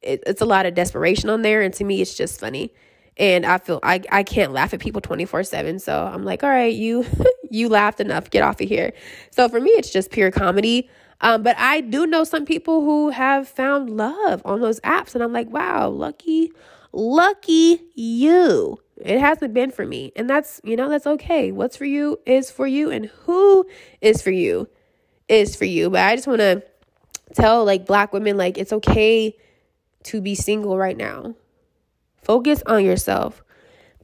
[0.00, 2.72] it, it's a lot of desperation on there, and to me, it's just funny.
[3.16, 5.78] And I feel I, I can't laugh at people 24 7.
[5.78, 7.06] So I'm like, all right, you
[7.50, 8.30] you laughed enough.
[8.30, 8.92] Get off of here.
[9.30, 10.88] So for me, it's just pure comedy.
[11.20, 15.22] Um, but I do know some people who have found love on those apps, and
[15.22, 16.52] I'm like, wow, lucky
[16.96, 18.78] Lucky you.
[18.98, 20.12] It hasn't been for me.
[20.14, 21.50] And that's, you know, that's okay.
[21.50, 23.66] What's for you is for you, and who
[24.00, 24.68] is for you
[25.28, 25.90] is for you.
[25.90, 26.62] But I just want to
[27.34, 29.36] tell like black women, like, it's okay
[30.04, 31.34] to be single right now.
[32.24, 33.44] Focus on yourself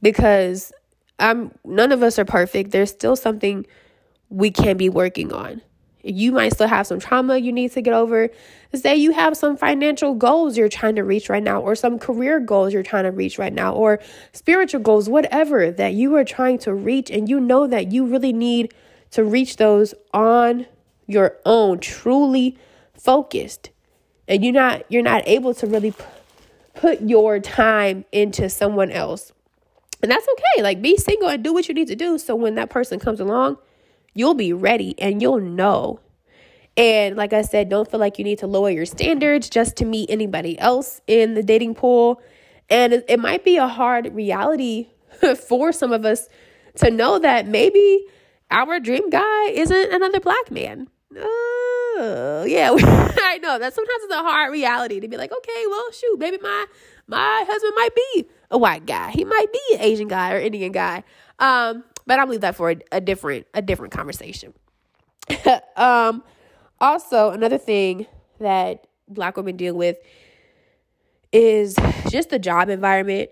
[0.01, 0.71] because
[1.19, 2.71] I'm none of us are perfect.
[2.71, 3.65] There's still something
[4.29, 5.61] we can be working on.
[6.03, 8.29] You might still have some trauma you need to get over.
[8.73, 12.39] Say you have some financial goals you're trying to reach right now, or some career
[12.39, 13.99] goals you're trying to reach right now, or
[14.33, 18.33] spiritual goals, whatever that you are trying to reach, and you know that you really
[18.33, 18.73] need
[19.11, 20.65] to reach those on
[21.07, 22.57] your own, truly
[22.93, 23.71] focused.
[24.27, 25.93] And you're not you're not able to really
[26.75, 29.31] put your time into someone else.
[30.01, 30.63] And that's okay.
[30.63, 33.19] Like be single and do what you need to do so when that person comes
[33.19, 33.57] along,
[34.13, 35.99] you'll be ready and you'll know.
[36.77, 39.85] And like I said, don't feel like you need to lower your standards just to
[39.85, 42.21] meet anybody else in the dating pool.
[42.69, 44.87] And it, might be a hard reality
[45.47, 46.29] for some of us
[46.75, 48.05] to know that maybe
[48.49, 50.87] our dream guy isn't another black man.
[51.15, 51.27] Uh,
[51.97, 55.91] Oh, yeah, I know that sometimes it's a hard reality to be like, okay, well,
[55.91, 56.65] shoot, maybe my
[57.07, 59.11] my husband might be a white guy.
[59.11, 61.03] He might be an Asian guy or Indian guy.
[61.39, 64.53] Um, but I'll leave that for a, a different a different conversation.
[65.75, 66.23] um,
[66.79, 68.07] also, another thing
[68.39, 69.97] that black women deal with
[71.31, 71.75] is
[72.09, 73.29] just the job environment.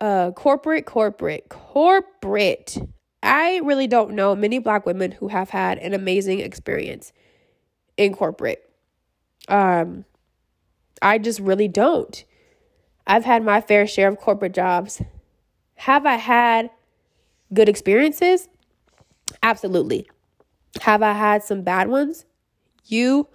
[0.00, 2.78] Uh, corporate, corporate, corporate.
[3.22, 7.12] I really don't know many black women who have had an amazing experience
[8.00, 8.68] in corporate.
[9.46, 10.06] Um,
[11.02, 12.24] I just really don't.
[13.06, 15.02] I've had my fair share of corporate jobs.
[15.76, 16.70] Have I had
[17.52, 18.48] good experiences?
[19.42, 20.10] Absolutely.
[20.80, 22.24] Have I had some bad ones?
[22.86, 23.28] You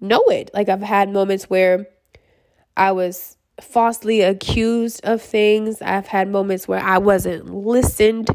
[0.00, 0.50] know it.
[0.52, 1.86] Like I've had moments where
[2.76, 5.80] I was falsely accused of things.
[5.80, 8.30] I've had moments where I wasn't listened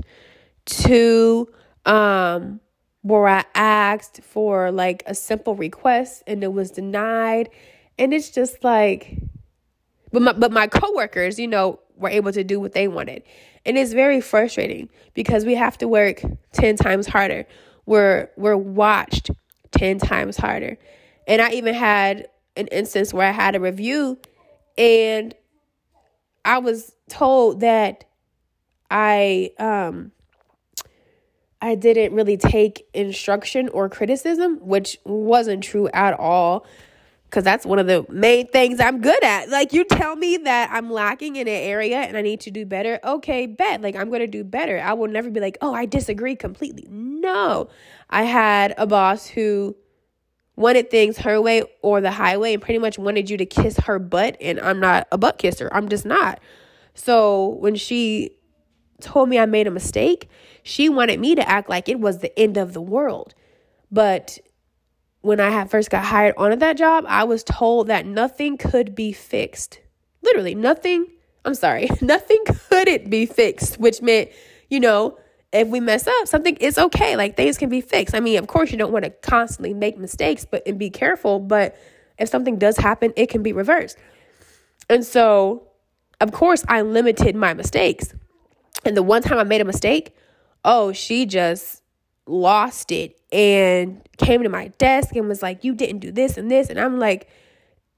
[0.65, 1.49] to
[1.85, 2.61] um
[3.03, 7.49] where I asked for like a simple request and it was denied.
[7.99, 9.19] And it's just like
[10.11, 13.23] but my but my coworkers, you know, were able to do what they wanted.
[13.65, 16.21] And it's very frustrating because we have to work
[16.53, 17.45] 10 times harder.
[17.85, 19.31] We're we're watched
[19.71, 20.77] 10 times harder.
[21.27, 24.19] And I even had an instance where I had a review
[24.77, 25.33] and
[26.45, 28.05] I was told that
[28.91, 30.11] I um
[31.63, 36.65] I didn't really take instruction or criticism, which wasn't true at all
[37.29, 39.47] because that's one of the main things I'm good at.
[39.47, 42.65] Like, you tell me that I'm lacking in an area and I need to do
[42.65, 42.99] better.
[43.01, 43.81] Okay, bet.
[43.81, 44.77] Like, I'm to do better.
[44.77, 46.85] I will never be like, oh, I disagree completely.
[46.89, 47.69] No.
[48.09, 49.77] I had a boss who
[50.57, 53.99] wanted things her way or the highway and pretty much wanted you to kiss her
[53.99, 54.35] butt.
[54.41, 56.41] And I'm not a butt kisser, I'm just not.
[56.93, 58.37] So, when she
[59.03, 60.29] told me I made a mistake,
[60.63, 63.35] she wanted me to act like it was the end of the world.
[63.91, 64.39] But
[65.21, 68.95] when I had first got hired onto that job, I was told that nothing could
[68.95, 69.79] be fixed.
[70.21, 71.07] Literally, nothing.
[71.45, 74.29] I'm sorry, nothing couldn't be fixed, which meant,
[74.69, 75.17] you know,
[75.53, 77.15] if we mess up, something is okay.
[77.15, 78.15] Like things can be fixed.
[78.15, 81.39] I mean, of course, you don't want to constantly make mistakes, but and be careful.
[81.39, 81.77] But
[82.17, 83.97] if something does happen, it can be reversed.
[84.89, 85.67] And so,
[86.19, 88.13] of course, I limited my mistakes.
[88.85, 90.15] And the one time I made a mistake,
[90.63, 91.81] oh, she just
[92.25, 96.49] lost it and came to my desk and was like, You didn't do this and
[96.49, 96.69] this.
[96.69, 97.29] And I'm like,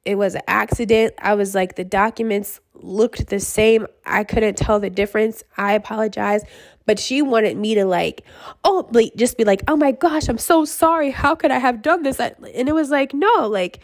[0.04, 1.14] It was an accident.
[1.20, 3.88] I was like, The documents looked the same.
[4.06, 5.44] I couldn't tell the difference.
[5.58, 6.44] I apologize.
[6.86, 8.24] But she wanted me to like,
[8.64, 11.10] oh, like, just be like, oh my gosh, I'm so sorry.
[11.10, 12.20] How could I have done this?
[12.20, 13.80] And it was like, no, like,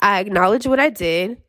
[0.00, 1.42] I acknowledge what I did.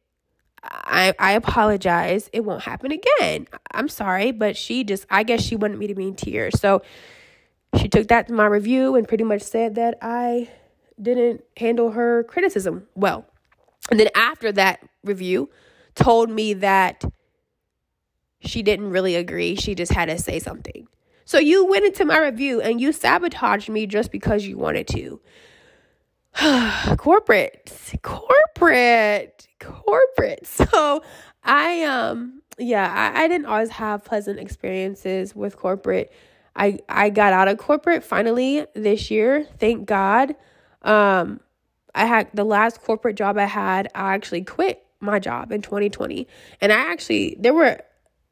[0.63, 2.29] I I apologize.
[2.33, 3.47] It won't happen again.
[3.71, 6.59] I'm sorry, but she just I guess she wanted me to be in tears.
[6.59, 6.81] So
[7.79, 10.49] she took that to my review and pretty much said that I
[11.01, 13.25] didn't handle her criticism well.
[13.91, 15.49] And then after that review,
[15.95, 17.03] told me that
[18.39, 19.55] she didn't really agree.
[19.55, 20.87] She just had to say something.
[21.25, 25.19] So you went into my review and you sabotaged me just because you wanted to.
[26.97, 30.47] corporate, corporate, corporate.
[30.67, 31.03] So
[31.43, 36.11] I um yeah, I, I didn't always have pleasant experiences with corporate.
[36.55, 39.47] I I got out of corporate finally this year.
[39.59, 40.35] Thank God.
[40.81, 41.39] Um
[41.95, 46.27] I had the last corporate job I had, I actually quit my job in 2020.
[46.61, 47.81] And I actually there were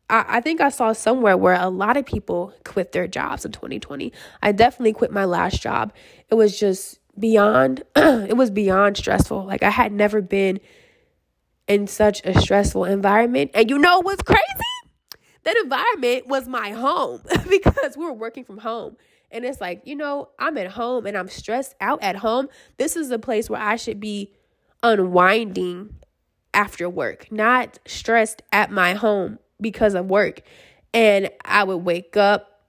[0.09, 3.51] I, I think I saw somewhere where a lot of people quit their jobs in
[3.51, 4.11] 2020.
[4.41, 5.93] I definitely quit my last job.
[6.29, 9.45] It was just beyond it was beyond stressful.
[9.45, 10.59] Like I had never been
[11.67, 13.51] in such a stressful environment.
[13.53, 14.41] And you know what's crazy?
[15.45, 18.97] that environment was my home because we were working from home.
[19.31, 22.49] And it's like, you know, I'm at home and I'm stressed out at home.
[22.77, 24.33] This is a place where I should be
[24.83, 25.95] unwinding
[26.53, 30.41] after work, not stressed at my home because of work.
[30.93, 32.61] And I would wake up,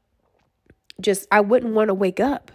[1.00, 2.50] just, I wouldn't want to wake up.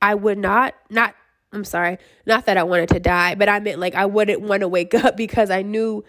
[0.00, 1.14] I would not, not,
[1.52, 4.60] I'm sorry, not that I wanted to die, but I meant like I wouldn't want
[4.60, 6.04] to wake up because I knew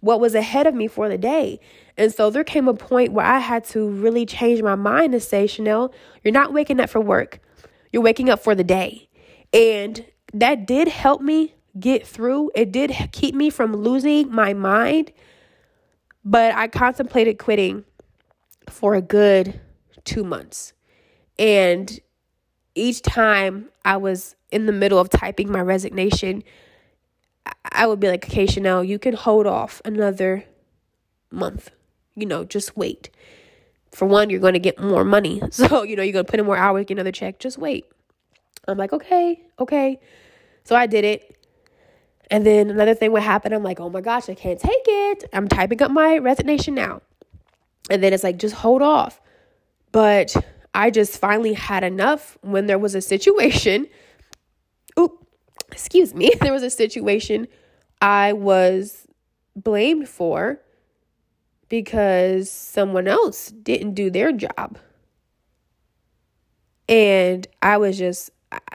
[0.00, 1.60] what was ahead of me for the day.
[1.96, 5.20] And so there came a point where I had to really change my mind to
[5.20, 7.40] say, Chanel, you're not waking up for work.
[7.92, 9.08] You're waking up for the day.
[9.52, 12.52] And that did help me get through.
[12.54, 15.12] It did keep me from losing my mind.
[16.24, 17.84] But I contemplated quitting
[18.68, 19.60] for a good
[20.04, 20.74] two months.
[21.38, 21.98] And
[22.74, 26.42] each time I was in the middle of typing my resignation,
[27.72, 30.44] I would be like, okay, Chanel, you can hold off another
[31.30, 31.70] month.
[32.14, 33.10] You know, just wait.
[33.92, 35.40] For one, you're going to get more money.
[35.50, 37.38] So, you know, you're going to put in more hours, get another check.
[37.38, 37.86] Just wait.
[38.66, 39.98] I'm like, okay, okay.
[40.64, 41.36] So I did it.
[42.30, 43.52] And then another thing would happen.
[43.52, 45.24] I'm like, oh my gosh, I can't take it.
[45.32, 47.00] I'm typing up my resignation now.
[47.88, 49.20] And then it's like, just hold off.
[49.92, 50.36] But
[50.74, 53.86] I just finally had enough when there was a situation.
[54.98, 55.26] Oop,
[55.70, 57.48] excuse me, there was a situation
[58.00, 59.06] I was
[59.56, 60.60] blamed for
[61.68, 64.78] because someone else didn't do their job.
[66.88, 68.30] And I was just,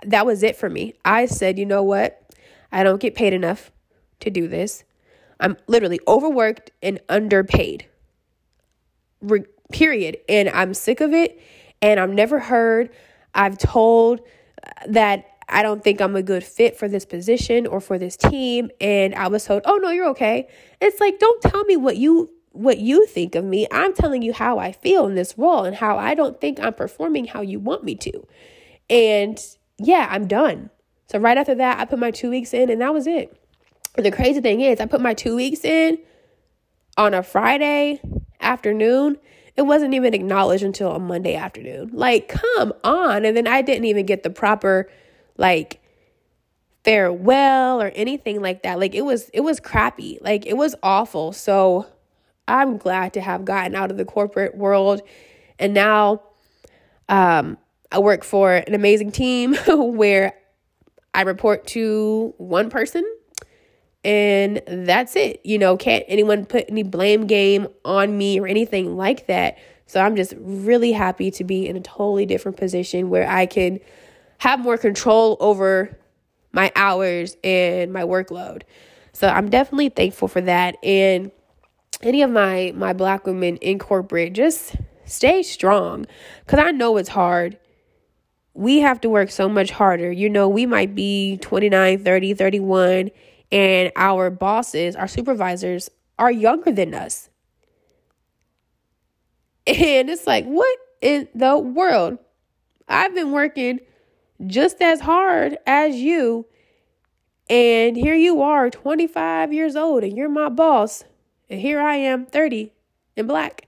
[0.05, 0.93] that was it for me.
[1.03, 2.36] I said, you know what?
[2.71, 3.71] I don't get paid enough
[4.19, 4.84] to do this.
[5.39, 7.88] I'm literally overworked and underpaid.
[9.21, 10.17] Re- period.
[10.30, 11.41] And I'm sick of it.
[11.82, 12.91] And I'm never heard.
[13.34, 14.21] I've told
[14.65, 18.17] uh, that I don't think I'm a good fit for this position or for this
[18.17, 18.69] team.
[18.79, 20.47] And I was told, oh no, you're okay.
[20.81, 23.67] It's like, don't tell me what you what you think of me.
[23.71, 26.73] I'm telling you how I feel in this role and how I don't think I'm
[26.73, 28.27] performing how you want me to.
[28.89, 29.39] And
[29.79, 30.69] yeah, I'm done.
[31.07, 33.35] So right after that, I put my two weeks in and that was it.
[33.95, 35.99] And the crazy thing is, I put my two weeks in
[36.97, 38.01] on a Friday
[38.39, 39.17] afternoon.
[39.55, 41.91] It wasn't even acknowledged until a Monday afternoon.
[41.93, 43.25] Like, come on.
[43.25, 44.89] And then I didn't even get the proper,
[45.38, 45.81] like,
[46.84, 48.79] farewell or anything like that.
[48.79, 50.19] Like, it was, it was crappy.
[50.21, 51.31] Like, it was awful.
[51.31, 51.88] So
[52.47, 55.01] I'm glad to have gotten out of the corporate world.
[55.59, 56.23] And now
[57.07, 57.57] um,
[57.91, 60.34] I work for an amazing team where
[61.13, 63.03] I report to one person
[64.03, 65.41] and that's it.
[65.43, 69.57] You know, can't anyone put any blame game on me or anything like that.
[69.86, 73.79] So I'm just really happy to be in a totally different position where I can
[74.43, 75.97] have more control over
[76.51, 78.63] my hours and my workload.
[79.13, 80.75] So I'm definitely thankful for that.
[80.83, 81.31] And
[82.01, 84.75] any of my my black women in corporate just
[85.05, 86.05] stay strong
[86.45, 87.57] cuz I know it's hard.
[88.53, 90.11] We have to work so much harder.
[90.11, 93.11] You know, we might be 29, 30, 31
[93.49, 95.89] and our bosses, our supervisors
[96.19, 97.29] are younger than us.
[99.65, 102.17] And it's like, what in the world?
[102.89, 103.79] I've been working
[104.47, 106.45] just as hard as you.
[107.49, 111.03] And here you are, 25 years old, and you're my boss.
[111.49, 112.71] And here I am, 30
[113.17, 113.67] and black,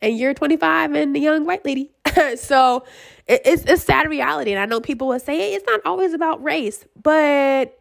[0.00, 1.92] and you're 25 and a young white lady.
[2.36, 2.84] so
[3.26, 4.52] it's a sad reality.
[4.52, 7.78] And I know people will say hey, it's not always about race, but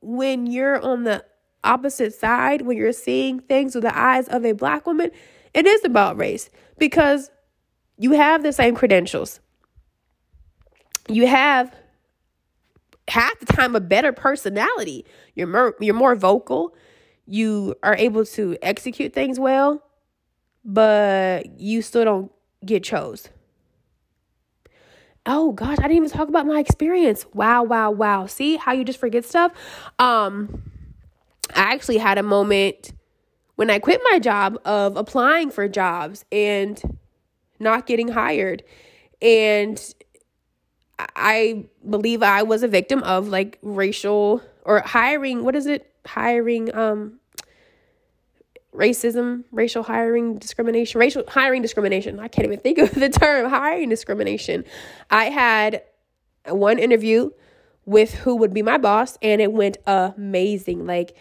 [0.00, 1.24] when you're on the
[1.62, 5.10] opposite side, when you're seeing things with the eyes of a black woman,
[5.52, 7.30] it is about race because
[7.98, 9.40] you have the same credentials.
[11.10, 11.74] You have
[13.08, 15.04] half the time a better personality.
[15.34, 16.74] You're more, you're more vocal
[17.30, 19.84] you are able to execute things well,
[20.64, 22.32] but you still don't
[22.66, 23.28] get chose.
[25.24, 27.24] Oh gosh, I didn't even talk about my experience.
[27.32, 28.26] Wow, wow, wow.
[28.26, 29.52] See how you just forget stuff?
[30.00, 30.62] Um
[31.54, 32.92] I actually had a moment
[33.54, 36.98] when I quit my job of applying for jobs and
[37.60, 38.64] not getting hired.
[39.22, 39.80] And
[41.16, 45.92] I believe I was a victim of like racial or hiring, what is it?
[46.06, 47.20] Hiring um
[48.74, 52.20] racism, racial hiring discrimination, racial hiring discrimination.
[52.20, 54.64] I can't even think of the term hiring discrimination.
[55.10, 55.82] I had
[56.46, 57.30] one interview
[57.84, 60.86] with who would be my boss, and it went amazing.
[60.86, 61.16] Like,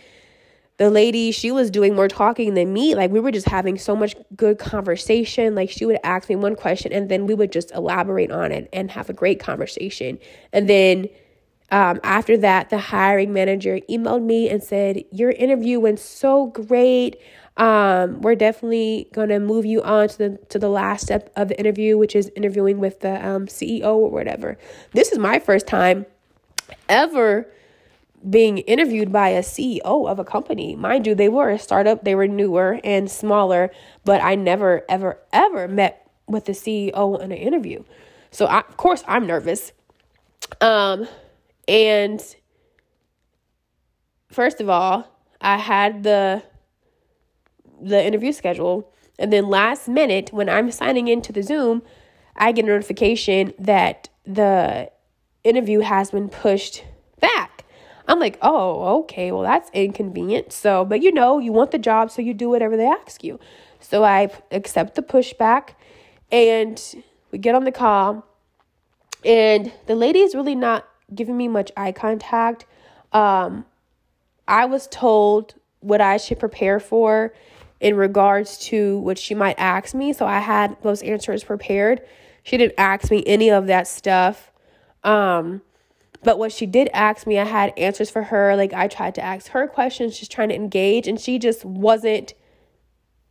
[0.80, 2.96] the lady, she was doing more talking than me.
[2.96, 5.54] Like, we were just having so much good conversation.
[5.54, 8.70] Like, she would ask me one question, and then we would just elaborate on it
[8.72, 10.18] and have a great conversation.
[10.54, 11.10] And then,
[11.70, 17.18] um, after that, the hiring manager emailed me and said, Your interview went so great.
[17.58, 21.60] Um, we're definitely gonna move you on to the to the last step of the
[21.60, 24.58] interview, which is interviewing with the um, CEO or whatever.
[24.94, 26.06] This is my first time
[26.88, 27.52] ever
[28.28, 30.76] being interviewed by a CEO of a company.
[30.76, 33.72] Mind you, they were a startup, they were newer and smaller,
[34.04, 37.84] but I never, ever, ever met with the CEO in an interview.
[38.32, 39.72] So, I, of course, I'm nervous.
[40.62, 41.08] Um,
[41.68, 42.22] and
[44.32, 45.08] first of all,
[45.42, 46.44] I had the
[47.82, 48.94] the interview schedule.
[49.18, 51.82] And then last minute, when I'm signing into the Zoom,
[52.36, 54.92] I get a notification that the
[55.44, 56.84] interview has been pushed
[57.20, 57.59] back.
[58.10, 60.52] I'm like, oh, okay, well, that's inconvenient.
[60.52, 63.40] So, but you know, you want the job, so you do whatever they ask you.
[63.80, 65.76] So I accept the pushback
[66.32, 66.82] and
[67.32, 68.26] we get on the call.
[69.24, 72.66] And the lady is really not giving me much eye contact.
[73.14, 73.66] Um,
[74.48, 77.34] I was told what I should prepare for
[77.80, 80.14] in regards to what she might ask me.
[80.14, 82.02] So I had those answers prepared.
[82.44, 84.52] She didn't ask me any of that stuff.
[85.04, 85.62] Um,
[86.24, 88.56] but what she did ask me, I had answers for her.
[88.56, 92.34] Like I tried to ask her questions, just trying to engage, and she just wasn't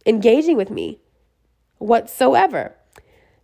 [0.06, 1.00] engaging with me
[1.78, 2.74] whatsoever.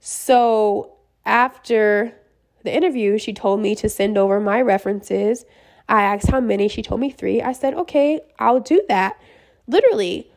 [0.01, 2.15] So after
[2.63, 5.45] the interview, she told me to send over my references.
[5.89, 6.69] I asked how many.
[6.69, 7.43] She told me three.
[7.43, 9.21] I said, okay, I'll do that.
[9.67, 10.31] literally,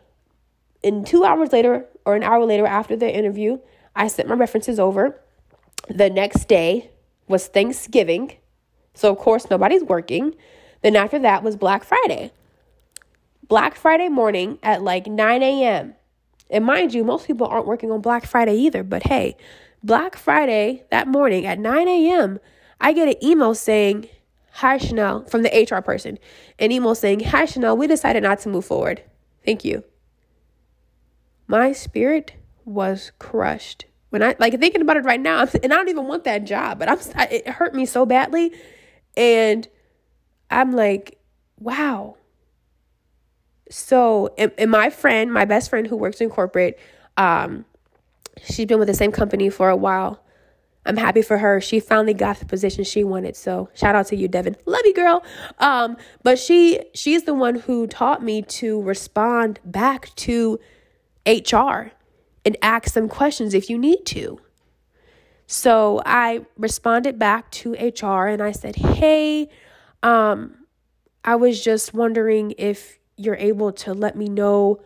[0.83, 3.59] in two hours later or an hour later after the interview,
[3.95, 5.19] I sent my references over.
[5.89, 6.91] The next day
[7.27, 8.37] was Thanksgiving.
[8.97, 10.35] So, of course, nobody's working.
[10.81, 12.31] Then, after that, was Black Friday.
[13.47, 15.93] Black Friday morning at like 9 a.m.
[16.49, 18.83] And mind you, most people aren't working on Black Friday either.
[18.83, 19.37] But hey,
[19.83, 22.39] Black Friday that morning at 9 a.m.,
[22.81, 24.09] I get an email saying,
[24.53, 26.17] Hi, Chanel, from the HR person.
[26.57, 29.03] An email saying, Hi, Chanel, we decided not to move forward.
[29.45, 29.83] Thank you.
[31.47, 32.33] My spirit
[32.65, 33.85] was crushed.
[34.09, 36.79] When I like thinking about it right now, and I don't even want that job,
[36.79, 36.99] but I'm
[37.31, 38.53] it hurt me so badly,
[39.17, 39.67] and
[40.49, 41.19] I'm like,
[41.59, 42.15] wow.
[43.69, 46.79] So, and, and my friend, my best friend who works in corporate,
[47.17, 47.65] um,
[48.43, 50.23] she's been with the same company for a while.
[50.85, 51.59] I'm happy for her.
[51.59, 53.35] She finally got the position she wanted.
[53.35, 54.55] So shout out to you, Devin.
[54.65, 55.21] Love you, girl.
[55.59, 60.59] Um, but she she's the one who taught me to respond back to
[61.27, 61.91] HR
[62.45, 64.39] and ask some questions if you need to.
[65.47, 69.49] So I responded back to HR and I said, "Hey,
[70.03, 70.65] um,
[71.23, 74.81] I was just wondering if you're able to let me know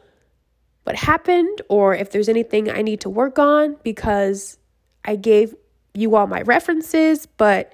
[0.83, 4.57] what happened or if there's anything I need to work on because
[5.03, 5.53] I gave
[5.93, 7.73] you all my references, but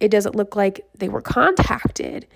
[0.00, 2.26] it doesn't look like they were contacted.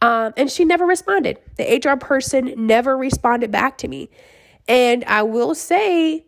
[0.00, 1.38] Um, and she never responded.
[1.56, 4.10] The HR person never responded back to me.
[4.66, 6.24] And I will say,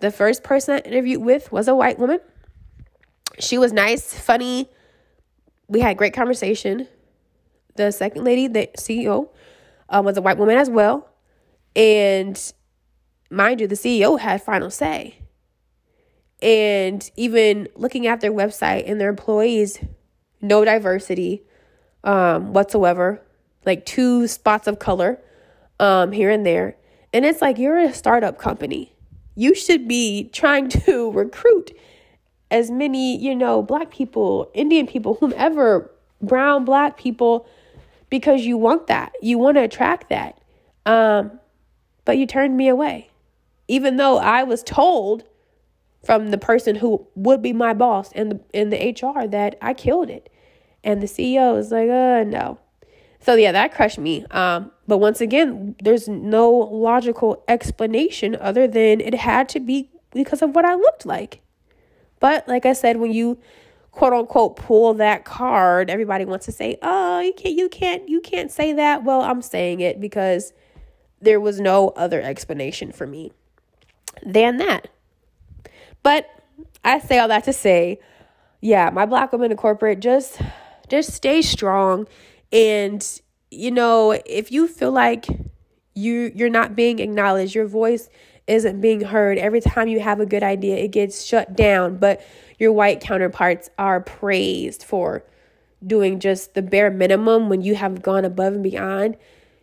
[0.00, 2.20] the first person I interviewed with was a white woman.
[3.40, 4.68] She was nice, funny.
[5.68, 6.88] We had great conversation.
[7.76, 9.28] The second lady, the CEO,
[9.88, 11.08] uh, was a white woman as well.
[11.76, 12.52] And
[13.30, 15.18] mind you, the CEO had final say.
[16.42, 19.78] And even looking at their website and their employees,
[20.40, 21.42] no diversity
[22.04, 23.22] um, whatsoever,
[23.64, 25.20] like two spots of color
[25.80, 26.76] um, here and there.
[27.12, 28.92] And it's like you're a startup company.
[29.34, 31.72] You should be trying to recruit
[32.50, 35.90] as many, you know, black people, Indian people, whomever,
[36.20, 37.46] brown, black people,
[38.10, 39.12] because you want that.
[39.20, 40.40] You want to attract that.
[40.86, 41.38] Um,
[42.04, 43.10] but you turned me away.
[43.68, 45.24] Even though I was told
[46.04, 49.74] from the person who would be my boss in the in the HR that I
[49.74, 50.32] killed it.
[50.82, 52.58] And the CEO is like, uh no.
[53.20, 54.24] So yeah, that crushed me.
[54.30, 60.40] Um, but once again, there's no logical explanation other than it had to be because
[60.40, 61.42] of what I looked like.
[62.20, 63.38] But like I said, when you
[63.92, 68.20] quote unquote pull that card, everybody wants to say, "Oh, you can't, you can't, you
[68.20, 70.52] can't say that." Well, I'm saying it because
[71.20, 73.32] there was no other explanation for me
[74.24, 74.88] than that.
[76.02, 76.28] But
[76.84, 77.98] I say all that to say,
[78.60, 80.40] yeah, my black women in corporate just
[80.88, 82.06] just stay strong
[82.52, 85.26] and you know, if you feel like
[85.94, 88.08] you you're not being acknowledged, your voice
[88.48, 92.24] isn't being heard, every time you have a good idea, it gets shut down, but
[92.58, 95.22] your white counterparts are praised for
[95.86, 99.16] doing just the bare minimum when you have gone above and beyond.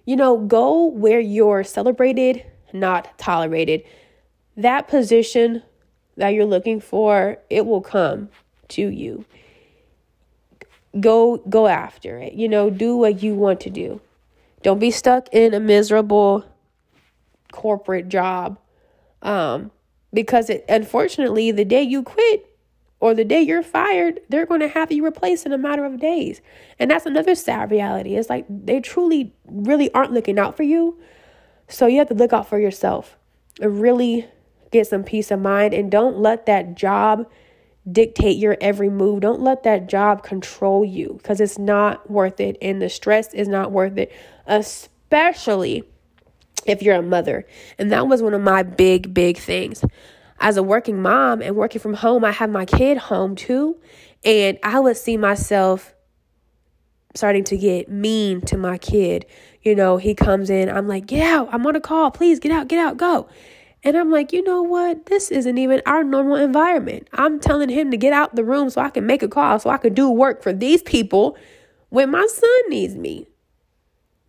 [0.06, 3.84] You know, go where you're celebrated, not tolerated.
[4.56, 5.64] That position
[6.16, 8.30] that you're looking for, it will come
[8.70, 9.26] to you.
[11.00, 12.34] Go go after it.
[12.34, 14.00] You know, do what you want to do.
[14.64, 16.46] Don't be stuck in a miserable
[17.52, 18.58] corporate job.
[19.26, 19.72] Um
[20.14, 22.56] because it unfortunately the day you quit
[23.00, 26.00] or the day you're fired, they're going to have you replaced in a matter of
[26.00, 26.42] days.
[26.80, 28.16] And that's another sad reality.
[28.16, 30.98] It's like they truly really aren't looking out for you.
[31.68, 33.18] So you have to look out for yourself
[33.60, 34.28] and really
[34.72, 37.30] get some peace of mind and don't let that job
[37.92, 39.22] dictate your every move.
[39.22, 43.48] Don't let that job control you because it's not worth it and the stress is
[43.48, 44.12] not worth it,
[44.48, 45.84] especially
[46.66, 47.46] if you're a mother.
[47.78, 49.84] And that was one of my big, big things.
[50.40, 53.78] As a working mom and working from home, I have my kid home too.
[54.24, 55.94] And I would see myself
[57.16, 59.26] starting to get mean to my kid.
[59.62, 62.52] You know, he comes in, I'm like, get out, I'm on a call, please get
[62.52, 63.30] out, get out, go.
[63.84, 65.06] And I'm like, you know what?
[65.06, 67.08] This isn't even our normal environment.
[67.14, 69.70] I'm telling him to get out the room so I can make a call, so
[69.70, 71.38] I can do work for these people
[71.90, 73.28] when my son needs me.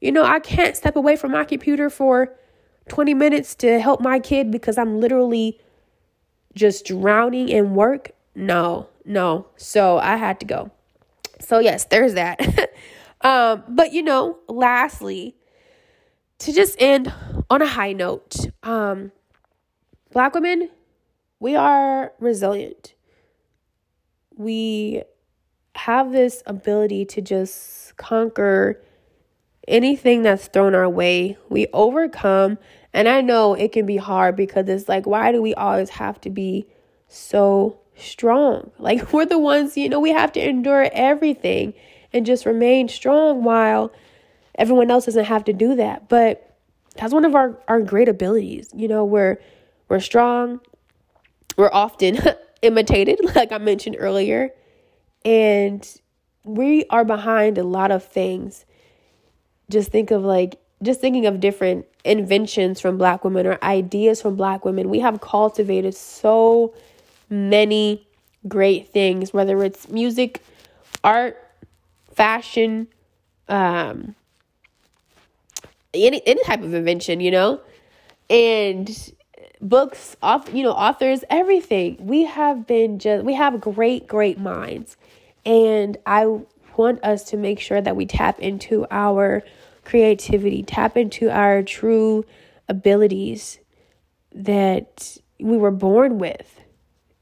[0.06, 2.32] You know, I can't step away from my computer for
[2.90, 5.58] 20 minutes to help my kid because I'm literally
[6.54, 8.12] just drowning in work.
[8.32, 9.48] No, no.
[9.56, 10.70] So I had to go.
[11.40, 12.40] So, yes, there's that.
[13.22, 15.34] um, but, you know, lastly,
[16.38, 17.12] to just end
[17.50, 19.10] on a high note, um,
[20.12, 20.70] Black women,
[21.40, 22.94] we are resilient.
[24.36, 25.02] We
[25.74, 28.80] have this ability to just conquer
[29.68, 32.58] anything that's thrown our way, we overcome.
[32.92, 36.20] And I know it can be hard because it's like, why do we always have
[36.22, 36.66] to be
[37.08, 38.70] so strong?
[38.78, 41.74] Like, we're the ones, you know, we have to endure everything
[42.12, 43.92] and just remain strong while
[44.54, 46.08] everyone else doesn't have to do that.
[46.08, 46.56] But
[46.96, 48.70] that's one of our, our great abilities.
[48.74, 49.38] You know, we're
[49.88, 50.60] we're strong,
[51.56, 52.18] we're often
[52.62, 54.50] imitated, like I mentioned earlier,
[55.24, 55.88] and
[56.44, 58.64] we are behind a lot of things.
[59.70, 64.36] Just think of like just thinking of different inventions from black women or ideas from
[64.36, 64.88] black women.
[64.88, 66.74] We have cultivated so
[67.28, 68.06] many
[68.46, 70.42] great things, whether it's music,
[71.02, 71.42] art,
[72.14, 72.88] fashion,
[73.48, 74.14] um,
[75.94, 77.60] any any type of invention, you know,
[78.30, 79.12] and
[79.60, 81.96] books, off you know, authors, everything.
[82.00, 84.96] We have been just we have great great minds,
[85.44, 86.40] and I
[86.78, 89.42] want us to make sure that we tap into our
[89.84, 92.24] creativity, tap into our true
[92.68, 93.58] abilities
[94.34, 96.60] that we were born with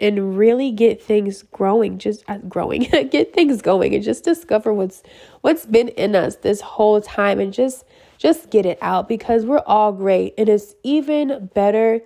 [0.01, 2.81] and really get things growing just uh, growing
[3.11, 5.03] get things going and just discover what's
[5.43, 7.85] what's been in us this whole time and just
[8.19, 12.01] just get it out because we're all great and it's even better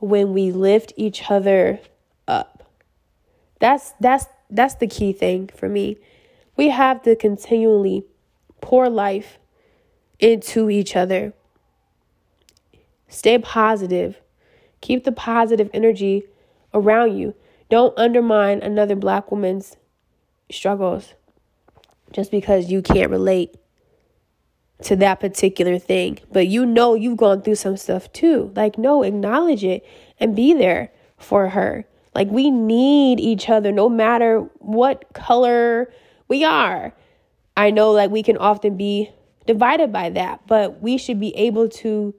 [0.00, 1.80] when we lift each other
[2.26, 2.64] up.
[3.60, 5.98] That's that's that's the key thing for me
[6.58, 8.04] we have to continually
[8.60, 9.38] pour life
[10.18, 11.32] into each other
[13.08, 14.20] stay positive
[14.80, 16.24] keep the positive energy
[16.74, 17.34] around you.
[17.70, 19.76] Don't undermine another black woman's
[20.50, 21.14] struggles
[22.12, 23.54] just because you can't relate
[24.82, 26.18] to that particular thing.
[26.32, 28.52] But you know you've gone through some stuff too.
[28.54, 29.84] Like, no, acknowledge it
[30.18, 31.86] and be there for her.
[32.14, 35.92] Like, we need each other no matter what color
[36.28, 36.94] we are.
[37.56, 39.10] I know, like, we can often be
[39.46, 42.14] divided by that, but we should be able to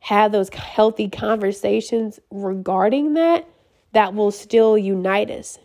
[0.00, 3.48] have those healthy conversations regarding that
[3.92, 5.58] that will still unite us.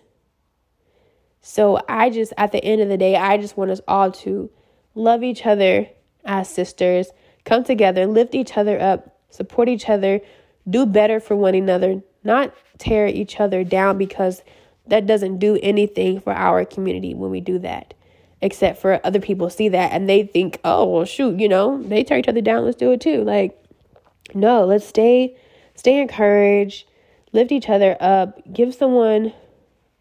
[1.42, 4.50] So I just, at the end of the day, I just want us all to
[4.96, 5.88] love each other
[6.24, 7.10] as sisters,
[7.44, 10.22] come together, lift each other up, support each other,
[10.70, 14.42] do better for one another, not tear each other down because
[14.90, 17.94] that doesn't do anything for our community when we do that.
[18.42, 22.04] Except for other people see that and they think, oh, well, shoot, you know, they
[22.04, 23.24] tear each other down, let's do it too.
[23.24, 23.62] Like,
[24.34, 25.36] no, let's stay,
[25.76, 26.86] stay encouraged,
[27.34, 29.34] lift each other up, give someone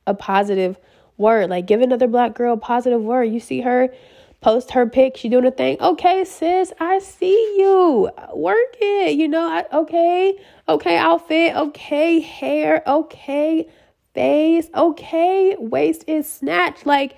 [0.07, 0.79] a positive
[1.17, 1.51] word.
[1.51, 3.25] Like give another black girl a positive word.
[3.25, 3.93] You see her
[4.41, 5.77] post her pic, she doing a thing.
[5.81, 8.09] Okay, sis, I see you.
[8.35, 9.17] Work it.
[9.17, 13.69] You know, I, okay, okay, outfit, okay, hair, okay,
[14.15, 16.87] face, okay, waist is snatched.
[16.87, 17.17] Like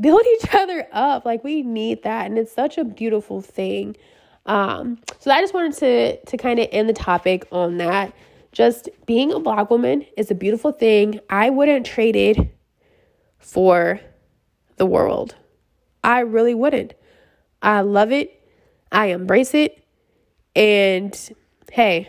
[0.00, 1.24] build each other up.
[1.24, 2.26] Like we need that.
[2.26, 3.96] And it's such a beautiful thing.
[4.46, 8.14] Um, so I just wanted to to kind of end the topic on that
[8.54, 11.18] just being a black woman is a beautiful thing.
[11.28, 12.38] I wouldn't trade it
[13.38, 14.00] for
[14.76, 15.34] the world.
[16.04, 16.94] I really wouldn't.
[17.60, 18.40] I love it.
[18.92, 19.84] I embrace it.
[20.54, 21.18] And
[21.72, 22.08] hey,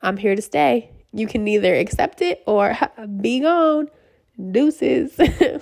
[0.00, 0.91] I'm here to stay.
[1.12, 2.76] You can either accept it or
[3.20, 3.88] be gone.
[4.50, 5.18] Deuces.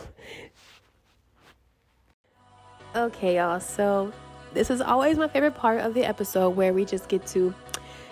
[2.96, 3.61] okay, y'all.
[3.61, 4.12] So,
[4.55, 7.55] this is always my favorite part of the episode where we just get to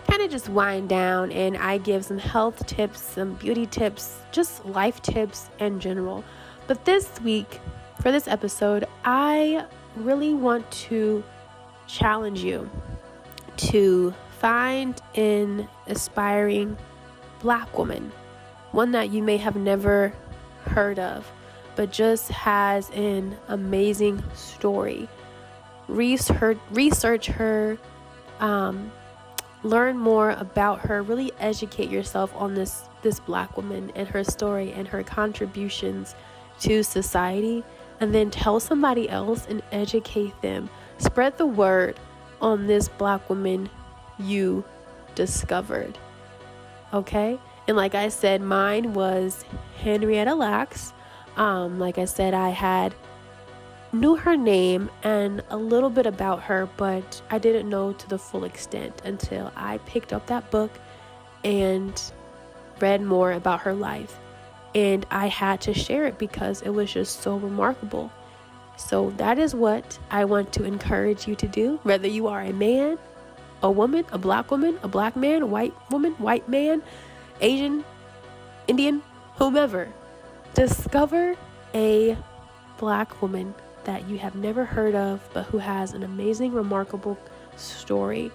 [0.09, 4.65] kind of just wind down and I give some health tips, some beauty tips, just
[4.65, 6.25] life tips in general.
[6.67, 7.61] But this week,
[8.01, 9.65] for this episode, I
[9.97, 11.23] really want to
[11.87, 12.71] challenge you
[13.57, 16.77] to find an aspiring
[17.41, 18.13] black woman,
[18.73, 20.13] one that you may have never
[20.65, 21.31] heard of,
[21.77, 25.09] but just has an amazing story.
[25.89, 27.79] Research, her,
[28.41, 28.93] um,
[29.63, 34.73] learn more about her really educate yourself on this this black woman and her story
[34.73, 36.15] and her contributions
[36.61, 37.65] to society
[38.01, 41.99] and then tell somebody else and educate them spread the word
[42.41, 43.69] on this black woman
[44.21, 44.65] you
[45.17, 45.99] discovered
[46.93, 49.45] okay and like i said mine was
[49.77, 50.93] henrietta lacks
[51.37, 52.95] um, like i said i had
[53.93, 58.19] knew her name and a little bit about her, but I didn't know to the
[58.19, 60.71] full extent until I picked up that book
[61.45, 62.01] and
[62.81, 64.19] read more about her life.
[64.75, 68.13] And I had to share it because it was just so remarkable.
[68.77, 72.53] So, that is what I want to encourage you to do, whether you are a
[72.53, 72.97] man,
[73.63, 76.83] a woman, a black woman, a black man, a white woman, white man,
[77.41, 77.85] Asian,
[78.67, 79.03] Indian,
[79.37, 79.89] whomever.
[80.55, 81.37] Discover
[81.75, 82.17] a
[82.79, 83.55] black woman
[83.85, 87.19] that you have never heard of, but who has an amazing, remarkable
[87.57, 88.31] story.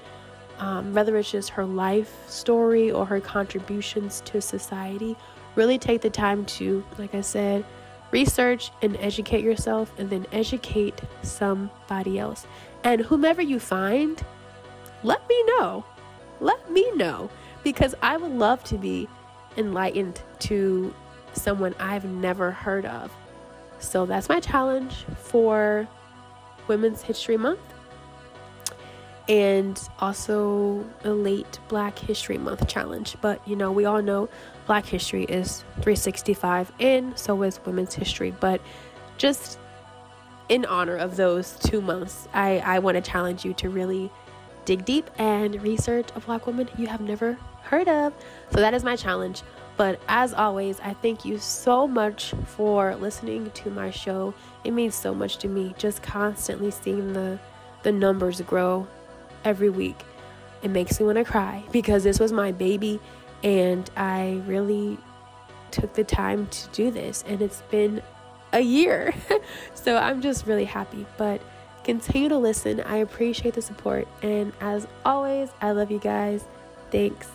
[0.60, 5.16] Um, whether it's just her life story or her contributions to society,
[5.56, 7.66] really take the time to, like I said,
[8.12, 12.46] research and educate yourself and then educate somebody else.
[12.84, 14.24] And whomever you find,
[15.04, 15.86] let me know.
[16.40, 17.30] Let me know
[17.64, 19.08] because I would love to be
[19.58, 20.94] enlightened to
[21.34, 23.12] someone I've never heard of.
[23.80, 25.88] So that's my challenge for
[26.68, 27.60] Women's History Month
[29.30, 33.16] and also a late Black History Month challenge.
[33.22, 34.30] But you know, we all know
[34.66, 38.32] Black history is 365 and so is Women's History.
[38.32, 38.62] But
[39.18, 39.60] just
[40.50, 44.12] in honor of those two months, I, I want to challenge you to really
[44.66, 48.14] dig deep and research a Black woman you have never heard of.
[48.52, 49.42] So that is my challenge.
[49.76, 54.34] But as always, I thank you so much for listening to my show.
[54.64, 57.40] It means so much to me just constantly seeing the
[57.82, 58.88] the numbers grow
[59.44, 59.98] every week.
[60.62, 63.02] It makes me want to cry because this was my baby
[63.44, 64.98] and I really
[65.72, 68.02] took the time to do this and it's been
[68.54, 69.14] a year.
[69.74, 71.06] so I'm just really happy.
[71.18, 71.42] But
[71.84, 72.82] continue to listen.
[72.82, 74.08] I appreciate the support.
[74.22, 76.46] And as always, I love you guys.
[76.92, 77.33] Thanks.